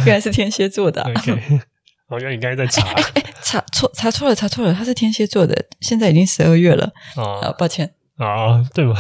[0.05, 1.11] 原来是天蝎座的、啊。
[1.11, 1.61] OK，
[2.09, 6.93] 我觉得你刚才在查，哎，哎，哎，查错，查错了，查错了，他是天蝎座的，现在已经十二月了。
[7.57, 7.95] 抱歉。
[8.17, 8.97] 啊、哦，对吗？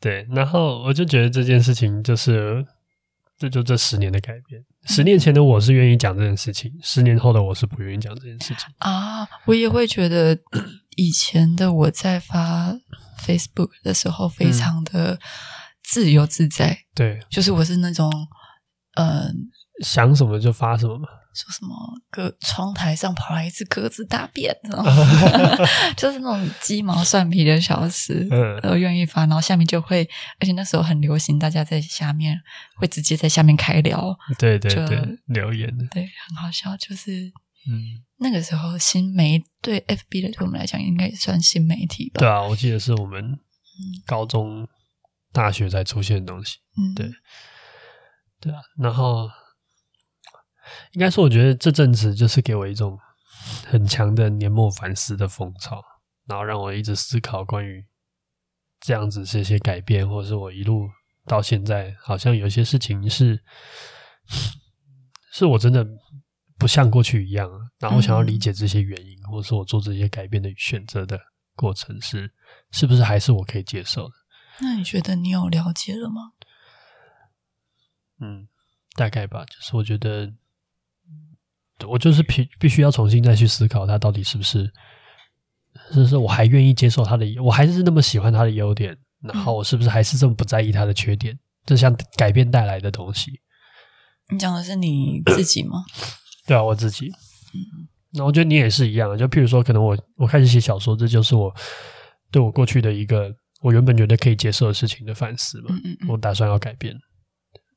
[0.00, 2.64] 对，然后我就觉得这件事情就是，
[3.36, 4.64] 这就这十年的改变。
[4.84, 9.26] 十年前的我是愿意讲这件事情，十年后的我是不愿意讲这件事情啊。
[9.44, 10.38] 我也会觉得
[10.96, 12.72] 以前的我在发
[13.20, 15.18] Facebook 的时候非常的
[15.82, 18.10] 自由自在，嗯、对，就是我是那种
[18.94, 19.30] 嗯、呃，
[19.84, 21.08] 想什么就发什么嘛。
[21.38, 21.76] 说什么？
[22.10, 24.52] 鸽窗台上跑来一只鸽子大便，
[25.96, 30.02] 就是那种鸡毛蒜皮的小事，嗯，都愿意发，然后下面就会，
[30.40, 32.36] 而且那时候很流行，大家在下面
[32.76, 37.30] 会直接在下面开聊，对对对，留言，对，很好笑，就是，
[37.70, 42.18] 嗯，那个时候新媒对 FB 的对我们来讲应该也算新媒体吧？
[42.18, 43.38] 对啊，我记得是我们
[44.06, 44.66] 高中、
[45.32, 47.08] 大学才出现的东西，嗯，对，
[48.40, 49.28] 对啊，然后。
[50.92, 52.98] 应该说，我觉得这阵子就是给我一种
[53.66, 55.82] 很强的年末反思的风潮，
[56.26, 57.84] 然后让我一直思考关于
[58.80, 60.88] 这样子这些改变，或者是我一路
[61.26, 63.42] 到现在，好像有些事情是
[65.32, 65.86] 是我真的
[66.58, 71.18] 不像过去一样，然后想要理解这些原因，嗯、或者是我做这些改变的选择的
[71.54, 72.32] 过程是
[72.70, 74.14] 是不是还是我可以接受的？
[74.60, 76.32] 那你觉得你有了解了吗？
[78.20, 78.48] 嗯，
[78.96, 80.34] 大概吧，就是我觉得。
[81.86, 84.64] 我就是必必须要重新再去思考，他到底是不是，
[85.92, 91.38] 是不是我还愿意接受他的，我还是那么喜欢他的优点，然后我是不是还是这么不在意他的缺点？
[91.64, 93.30] 这项改变带来的东西。
[94.30, 95.84] 你讲的是你自己吗？
[96.46, 97.06] 对啊，我自己。
[97.08, 101.54] 嗯，那我觉得你也是一样，就譬如说，可能我我开始写小说，这就是我
[102.30, 105.66] 对我过去的一个我原本觉得可以接受的事情的反思嘛。
[105.70, 106.08] 嗯嗯嗯。
[106.08, 106.94] 我打算要改变。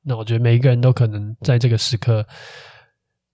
[0.04, 2.26] 那我觉得每一个人都可能在这个时刻。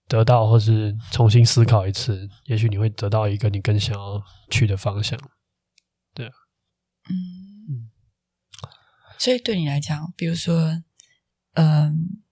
[0.08, 5.18] 得到，或是重新思考一次，也许你会得到一个你更想要去的方向。
[6.14, 6.32] 对啊，
[7.10, 7.12] 嗯
[7.68, 7.90] 嗯。
[9.18, 10.82] 所以对你来讲，比如说，
[11.54, 12.22] 嗯，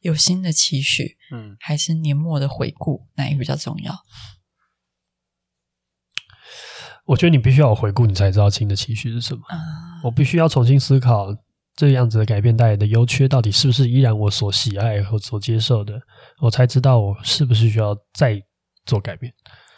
[0.00, 4.02] 有新的期许，嗯，还是年末的回顾，哪一个比较重要？
[7.04, 9.42] 我觉得你必须要有回顾，你才知道新的期许是什么。
[9.50, 9.58] 嗯，
[10.04, 11.36] 我必须要重新思考。
[11.76, 16.00] 这样子的改变带来的优缺，到底是不是依然我所喜爱和所接受的？
[16.40, 18.42] 我才知道我是不是需要再
[18.86, 19.30] 做改变。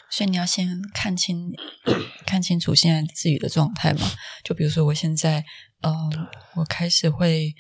[0.09, 1.53] 所以你要先看清、
[2.25, 4.01] 看清楚现在自己的状态嘛。
[4.45, 5.45] 就比如说，我现在，
[5.83, 7.53] 嗯、呃，我开始会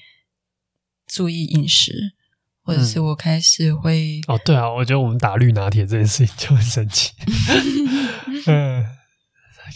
[1.08, 1.92] 注意饮食，
[2.62, 4.20] 或者是我开始会……
[4.28, 7.12] 嗯、哦，对啊，我觉得我们打绿拿铁这件事情就很神奇。
[8.46, 8.97] 嗯。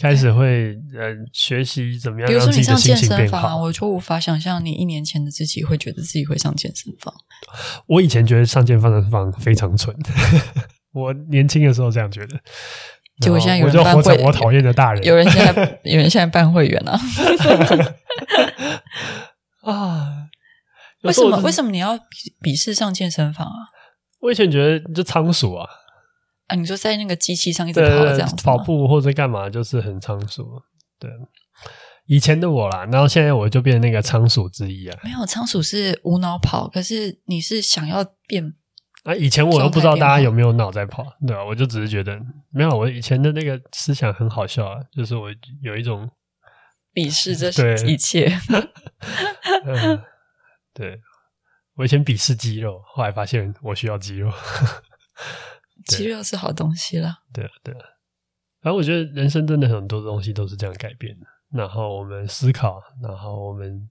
[0.01, 2.27] 开始会呃学习怎么样。
[2.27, 7.13] 比如说你上健身房，我就无法想象你一年前的自己会觉得自己会上健身房。
[7.87, 9.95] 我以前觉得上健身房非常蠢，
[10.93, 12.39] 我年轻的时候这样觉得。
[13.21, 15.03] 结果现在有人办会，我讨厌的大人。
[15.03, 16.99] 有人现在有人现在办会员了
[19.61, 20.27] 啊？
[21.03, 21.95] 为什么为什么你要
[22.41, 23.69] 鄙视上健身房啊？
[24.21, 25.69] 我以前觉得就仓鼠啊。
[26.53, 30.61] 啊，你说在那个机器上一直跑这样子，跑步或者干嘛，就是很仓鼠。
[30.99, 31.09] 对，
[32.05, 34.99] 以前的我啦，然后现在我就变成那个仓鼠之一啊。
[35.03, 38.53] 没有，仓鼠是无脑跑，可是你是想要变
[39.03, 39.15] 啊？
[39.15, 41.45] 以前我都不知道大家有没有脑在跑，对吧、啊？
[41.45, 42.69] 我就只是觉得没有。
[42.69, 45.29] 我以前的那个思想很好笑啊，就是我
[45.63, 46.07] 有一种
[46.93, 47.49] 鄙视这
[47.87, 48.31] 一切。
[49.65, 49.99] 嗯，
[50.71, 50.99] 对，
[51.77, 54.31] 我以前鄙视肌肉，后来发现我需要肌肉。
[55.85, 57.79] 肌肉是好东西啦，对啊，对啊。
[58.61, 61.25] 然后我觉得人生真的很多东西都是这样改变的。
[61.51, 63.87] 然后我们思考，然后我们，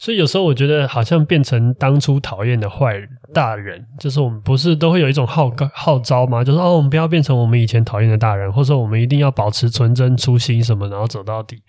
[0.00, 6.42] 所以有时候我觉得好像变成当初讨厌的坏人大人，就是我们不是都会有一种号号召吗？
[6.42, 11.62] 就是哦，我们不要变成我们以前讨厌的大人，或者说我们一定要保持纯真初心什么，然后走到底。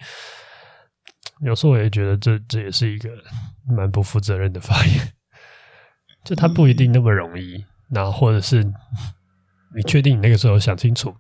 [1.46, 3.10] 有时候我也觉得这这也是一个
[3.68, 5.14] 蛮不负责任的发言，
[6.26, 7.64] 就他不一定那么容易，然
[8.04, 8.64] 后或者是
[9.76, 11.18] 你确定你那个时候想清楚吗？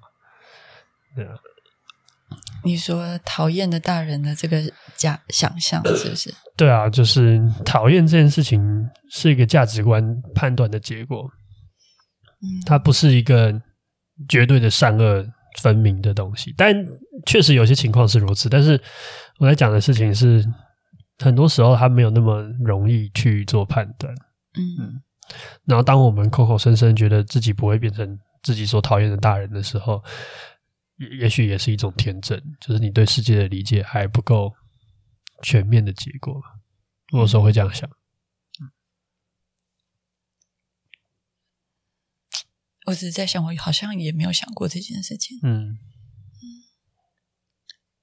[1.16, 1.36] 对啊。
[2.64, 4.62] 你说讨厌的大人的这个
[4.98, 6.34] 假想象是不是？
[6.58, 11.24] 对啊，就是讨厌这件事情是一个价值观判断的结果，
[12.42, 13.62] 嗯，它不是一个
[14.28, 15.26] 绝对的善恶
[15.62, 16.54] 分明的东西。
[16.58, 16.76] 但
[17.26, 18.50] 确实有些情况是如此。
[18.50, 18.80] 但是
[19.38, 20.46] 我在讲的事情是，
[21.20, 24.14] 很多时候它没有那么容易去做判断。
[24.58, 25.02] 嗯嗯。
[25.66, 30.04] 然后当我们口口声声觉得自己不会变成自己所讨厌的大人的时候，
[31.20, 34.54] 也许也是一种天真，就是你对世界的理解还不够
[35.44, 36.42] 全面的结果。
[37.14, 37.90] 我有时候会这样想。
[42.86, 45.38] 我只是在想，我好像也没有想过这件事情。
[45.44, 45.78] 嗯，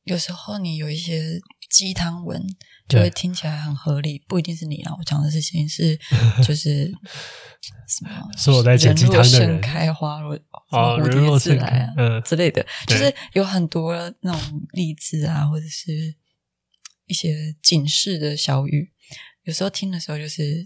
[0.06, 2.40] 有时候你有一些鸡汤文，
[2.88, 4.94] 就会听起来很合理，不一定是你啊。
[4.96, 5.98] 我讲的事情是，
[6.46, 6.92] 就是。
[7.88, 8.10] 什么？
[8.38, 9.30] 是我在讲鸡汤的人。
[9.30, 10.38] 盛开花若
[10.70, 16.14] 蝴蝶自来啊，嗯之类的，就是有很多那种励志啊，或者是
[17.06, 18.92] 一些警示的小语。
[19.42, 20.64] 有时候听的时候，就是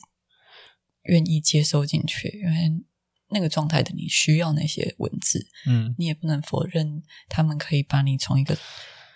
[1.04, 2.84] 愿意接收进去，因为
[3.30, 5.46] 那个状态的你需要那些文字。
[5.66, 8.54] 嗯，你也不能否认他们可以把你从一个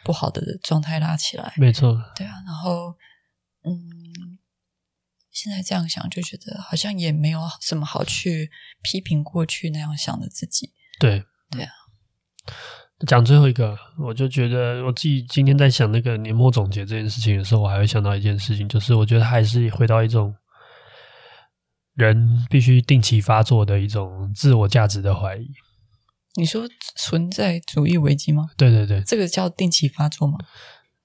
[0.05, 1.55] 不好的状态拉起来。
[1.57, 2.95] 没错，对啊，然后
[3.65, 4.39] 嗯。
[5.37, 8.49] 现在这样想，就觉得好像也没有什么好去
[8.85, 10.73] 批评过去那样想的自己。
[11.01, 11.73] 对，对啊。
[13.09, 20.33] 讲最后一个，我就觉得我自己今天在想那个年末总结这件事情的时候，我还会想到一件事情，就是我觉得还是回到一种
[21.95, 25.51] 人必须定期发作的一种自我价值的怀疑。
[26.35, 28.47] 你说存在主义危机吗？
[28.57, 30.39] 对对对，这个叫定期发作吗？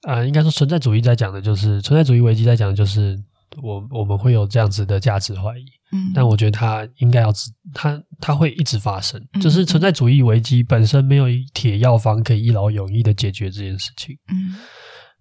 [0.01, 3.21] 啊、呃，应该说存在主义在讲的就是存在主义危机在讲的就是。
[3.63, 7.33] 我我们会有这样子的价值怀疑，嗯，但我觉得它应该要，
[7.73, 14.53] 它它会一直发生，嗯，就是存在主义危机本身没有一铁药方可以一劳永逸的解决这件事情，嗯，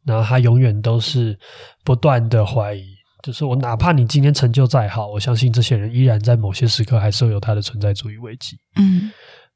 [0.04, 1.38] 然后它永远都是
[1.82, 2.84] 不断的怀疑，
[3.22, 9.11] 就是我哪怕你今天成就再好，我相信这些人依然在某些时刻还是会有他的存在主义危机，嗯，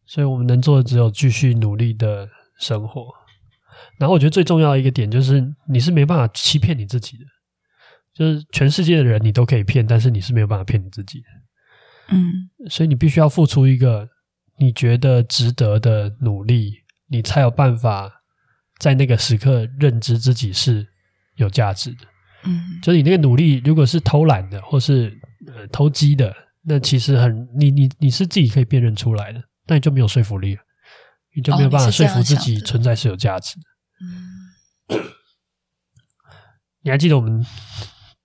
[0.06, 2.28] 所以我们能做的只有继续努力的
[2.58, 3.12] 生活，
[3.98, 7.24] 然后我觉得最重要的一个点就是你是没办法欺骗你自己的。
[8.14, 14.06] 就是全世界的人你都可以骗，但是你是没有办法骗你自己的，嗯，所以你必须要付出一个
[14.58, 16.74] 你觉得值得的努力，
[17.08, 18.12] 你才有办法
[18.78, 20.86] 在那个时刻认知自己是
[21.36, 22.04] 有价值的，
[22.44, 26.30] 嗯，就是你那个努力如果是偷懒的或是呃投机的，
[26.62, 30.62] 那其实很你你你是自己可以辨认出来的，那你就没有说服力了，
[31.34, 35.00] 你就没有办法说服自己存在是有价值的，嗯，
[36.82, 37.44] 你还记得我们？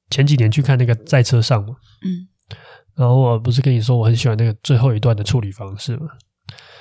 [0.10, 2.30] 前几年去看那个在车上吗，嗯，
[2.96, 6.08] 然后我不是跟你说我很喜欢那个最后一段的处理方式吗？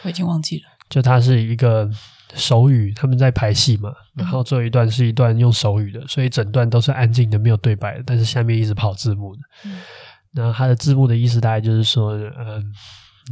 [0.05, 0.65] 我已经忘记了。
[0.89, 1.91] 就它是一个
[2.35, 9.43] 手语，他们在排戏嘛，然后最后一段是一段用手语的，所以整段都是安静的，没有对白的，但是下面一直跑字幕的。
[9.65, 9.81] 嗯，
[10.31, 12.73] 然后它的字幕的意思大概就是说，嗯，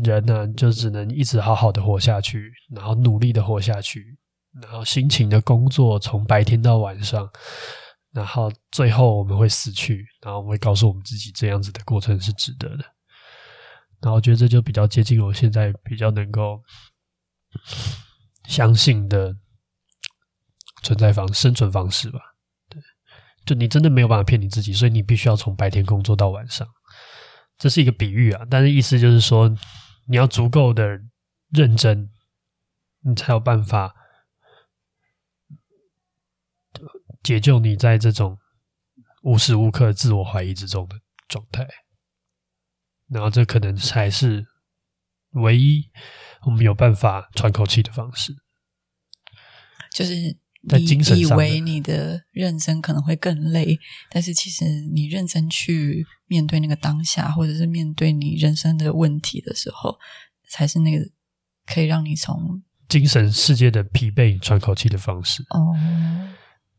[0.03, 4.19] 人呢就只能一直好好的活下去，然后努力的活下去，
[4.61, 7.31] 然后辛勤的工作，从白天到晚上。
[8.13, 12.85] 然后最后我们会死去，然后我们会告诉我们自己这样子的过程是值得的。
[14.01, 16.63] 然后我觉得这就比较接近我现在比较能够
[18.47, 19.35] 相信的
[20.85, 22.21] 存在方生存方式吧。
[22.69, 22.81] 对，
[23.45, 26.65] 就你真的没有办法骗你自己，所以你必须要从白天工作到晚上。
[27.59, 29.53] 这是一个比喻啊，但是意思就是说
[30.07, 31.01] 你要足够的
[31.49, 32.11] 认真，
[33.01, 33.95] 你才有办法。
[37.23, 38.39] 解救你在这种
[39.23, 41.67] 无时无刻自我怀疑之中的状态，
[43.09, 44.47] 然后这可能才是
[45.31, 45.91] 唯一
[46.45, 48.35] 我们有办法喘口气的方式。
[49.91, 50.13] 就是
[50.69, 53.79] 你以为你的认真可能会更累，
[54.11, 59.99] 但是其实你认真去面对那个当下，或者是面对你人生的问题的时候，
[60.49, 61.05] 才是那个
[61.67, 65.43] 可以让你从精神世界的疲惫喘口气的方式。
[65.51, 65.75] 哦。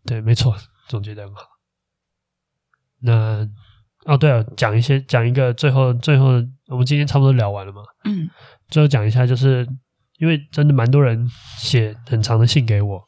[0.06, 0.56] 对，没错，
[0.88, 1.42] 总结的很好。
[3.00, 3.48] 那
[4.06, 6.26] 哦，对了，讲一些，讲一个，最后，最后，
[6.68, 7.82] 我们今天差不多聊完了嘛？
[8.06, 8.30] 嗯。
[8.70, 9.68] 最后讲一下，就是
[10.18, 11.28] 因为真的蛮多人
[11.58, 13.04] 写很长的信给我，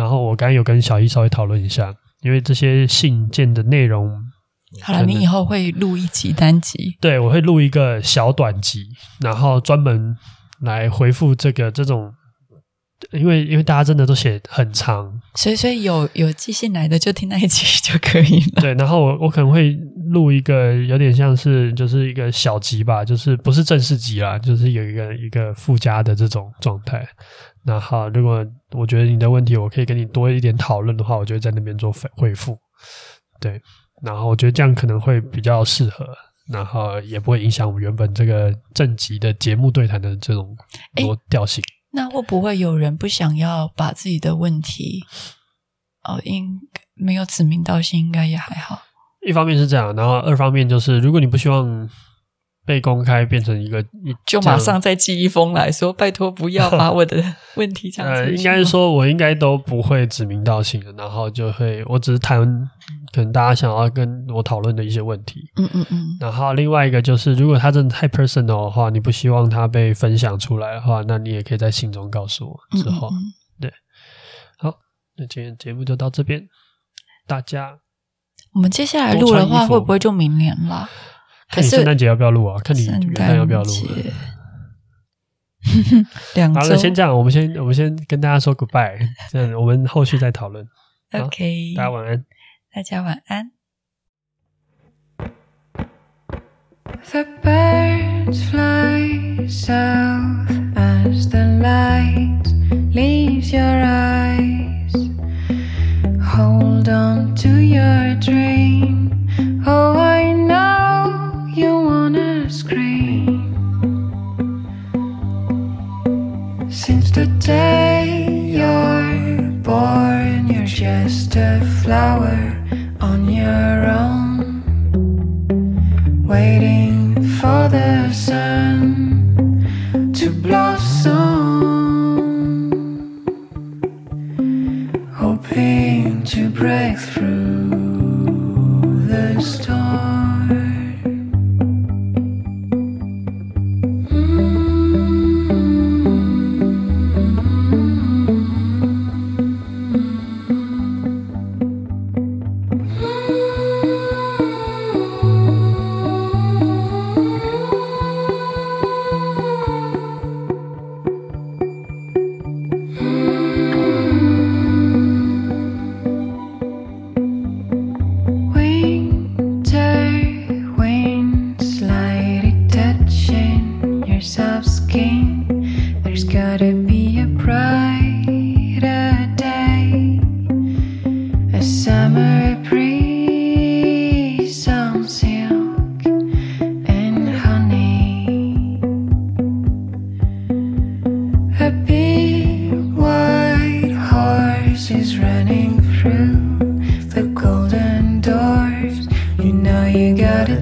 [0.00, 4.10] 然后我刚刚有跟小易稍微讨论一下，因为这些信件的内容。
[4.80, 6.96] 好了，你以后会录一集单集？
[7.02, 8.86] 对，我会录一个小短集，
[9.20, 10.16] 然后专门
[10.62, 12.14] 来回复这个这种，
[13.12, 18.62] 因为因为大家真的都写很长，所以所以有有寄信来的就听那一集就可以了。
[18.62, 19.72] 对，然后我我可能会
[20.10, 27.06] 录一个有点像是就是一个小集吧，就是不是正式集啦，就是有一个一个附加的这种状态。
[27.64, 32.58] 那好，如果我觉得你的问题我可以跟你多一点讨论的话，我就会在那边做回复。
[33.40, 33.60] 对。
[34.02, 36.06] 然后我觉得这样可能会比较适合，
[36.50, 40.56] 然后也不会影响我们原本这个正集的节目对谈的这种
[40.96, 41.62] 多调性。
[41.92, 45.04] 那会不会有人不想要把自己的问题，
[46.04, 46.60] 哦，应
[46.94, 48.82] 没有指名道姓，应该也还好。
[49.26, 51.88] 一方面是这样，然后二方面就是，如果你不希望。
[52.70, 53.84] 被公开变成一个，
[54.24, 57.20] 就马上再寄一封来说，拜托不要把我的
[57.56, 58.20] 问题讲出来。
[58.20, 62.38] 呃，应该是说，我应该都不会指名道姓的，然后就会，我只是谈
[63.12, 65.40] 可能大家想要跟我讨论的一些问题。
[65.56, 66.16] 嗯嗯嗯。
[66.20, 72.56] 然后另外一个就是，如果他真的太 personal 的话，你不希望他被分享出来的话，那你也可以在信中告诉我。
[72.78, 73.72] 之后，嗯嗯嗯对，
[74.58, 74.74] 好，
[75.16, 76.40] 那今天节目就到这边，
[77.26, 77.80] 大家，
[78.54, 80.88] 我们接下来录的话，会不会就明年了？
[81.50, 82.58] 看你圣诞节要不要录啊？
[82.62, 83.72] 看你元旦要不要录？
[86.34, 88.98] 两周好了，先这样，我们先我们先跟大家说 goodbye，
[89.30, 90.66] 这样我们后续再讨论。
[91.12, 92.24] OK，大家晚安，
[92.72, 93.52] 大家晚安。
[97.12, 100.09] The birds fly south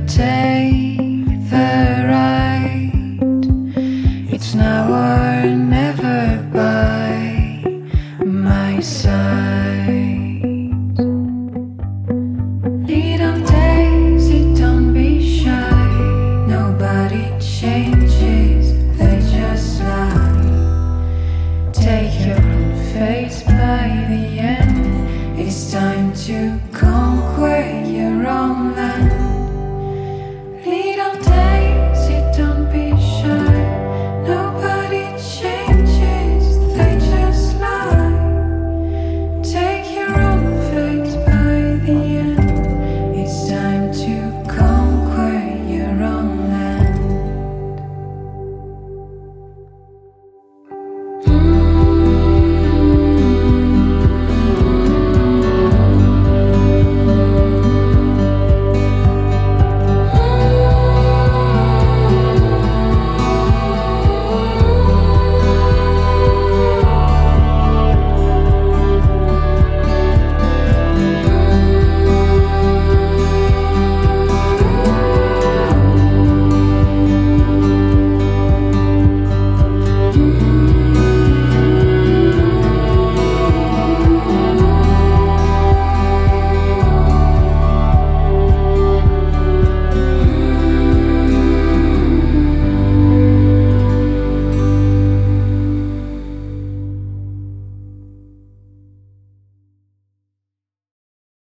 [0.09, 0.97] take
[1.51, 1.88] the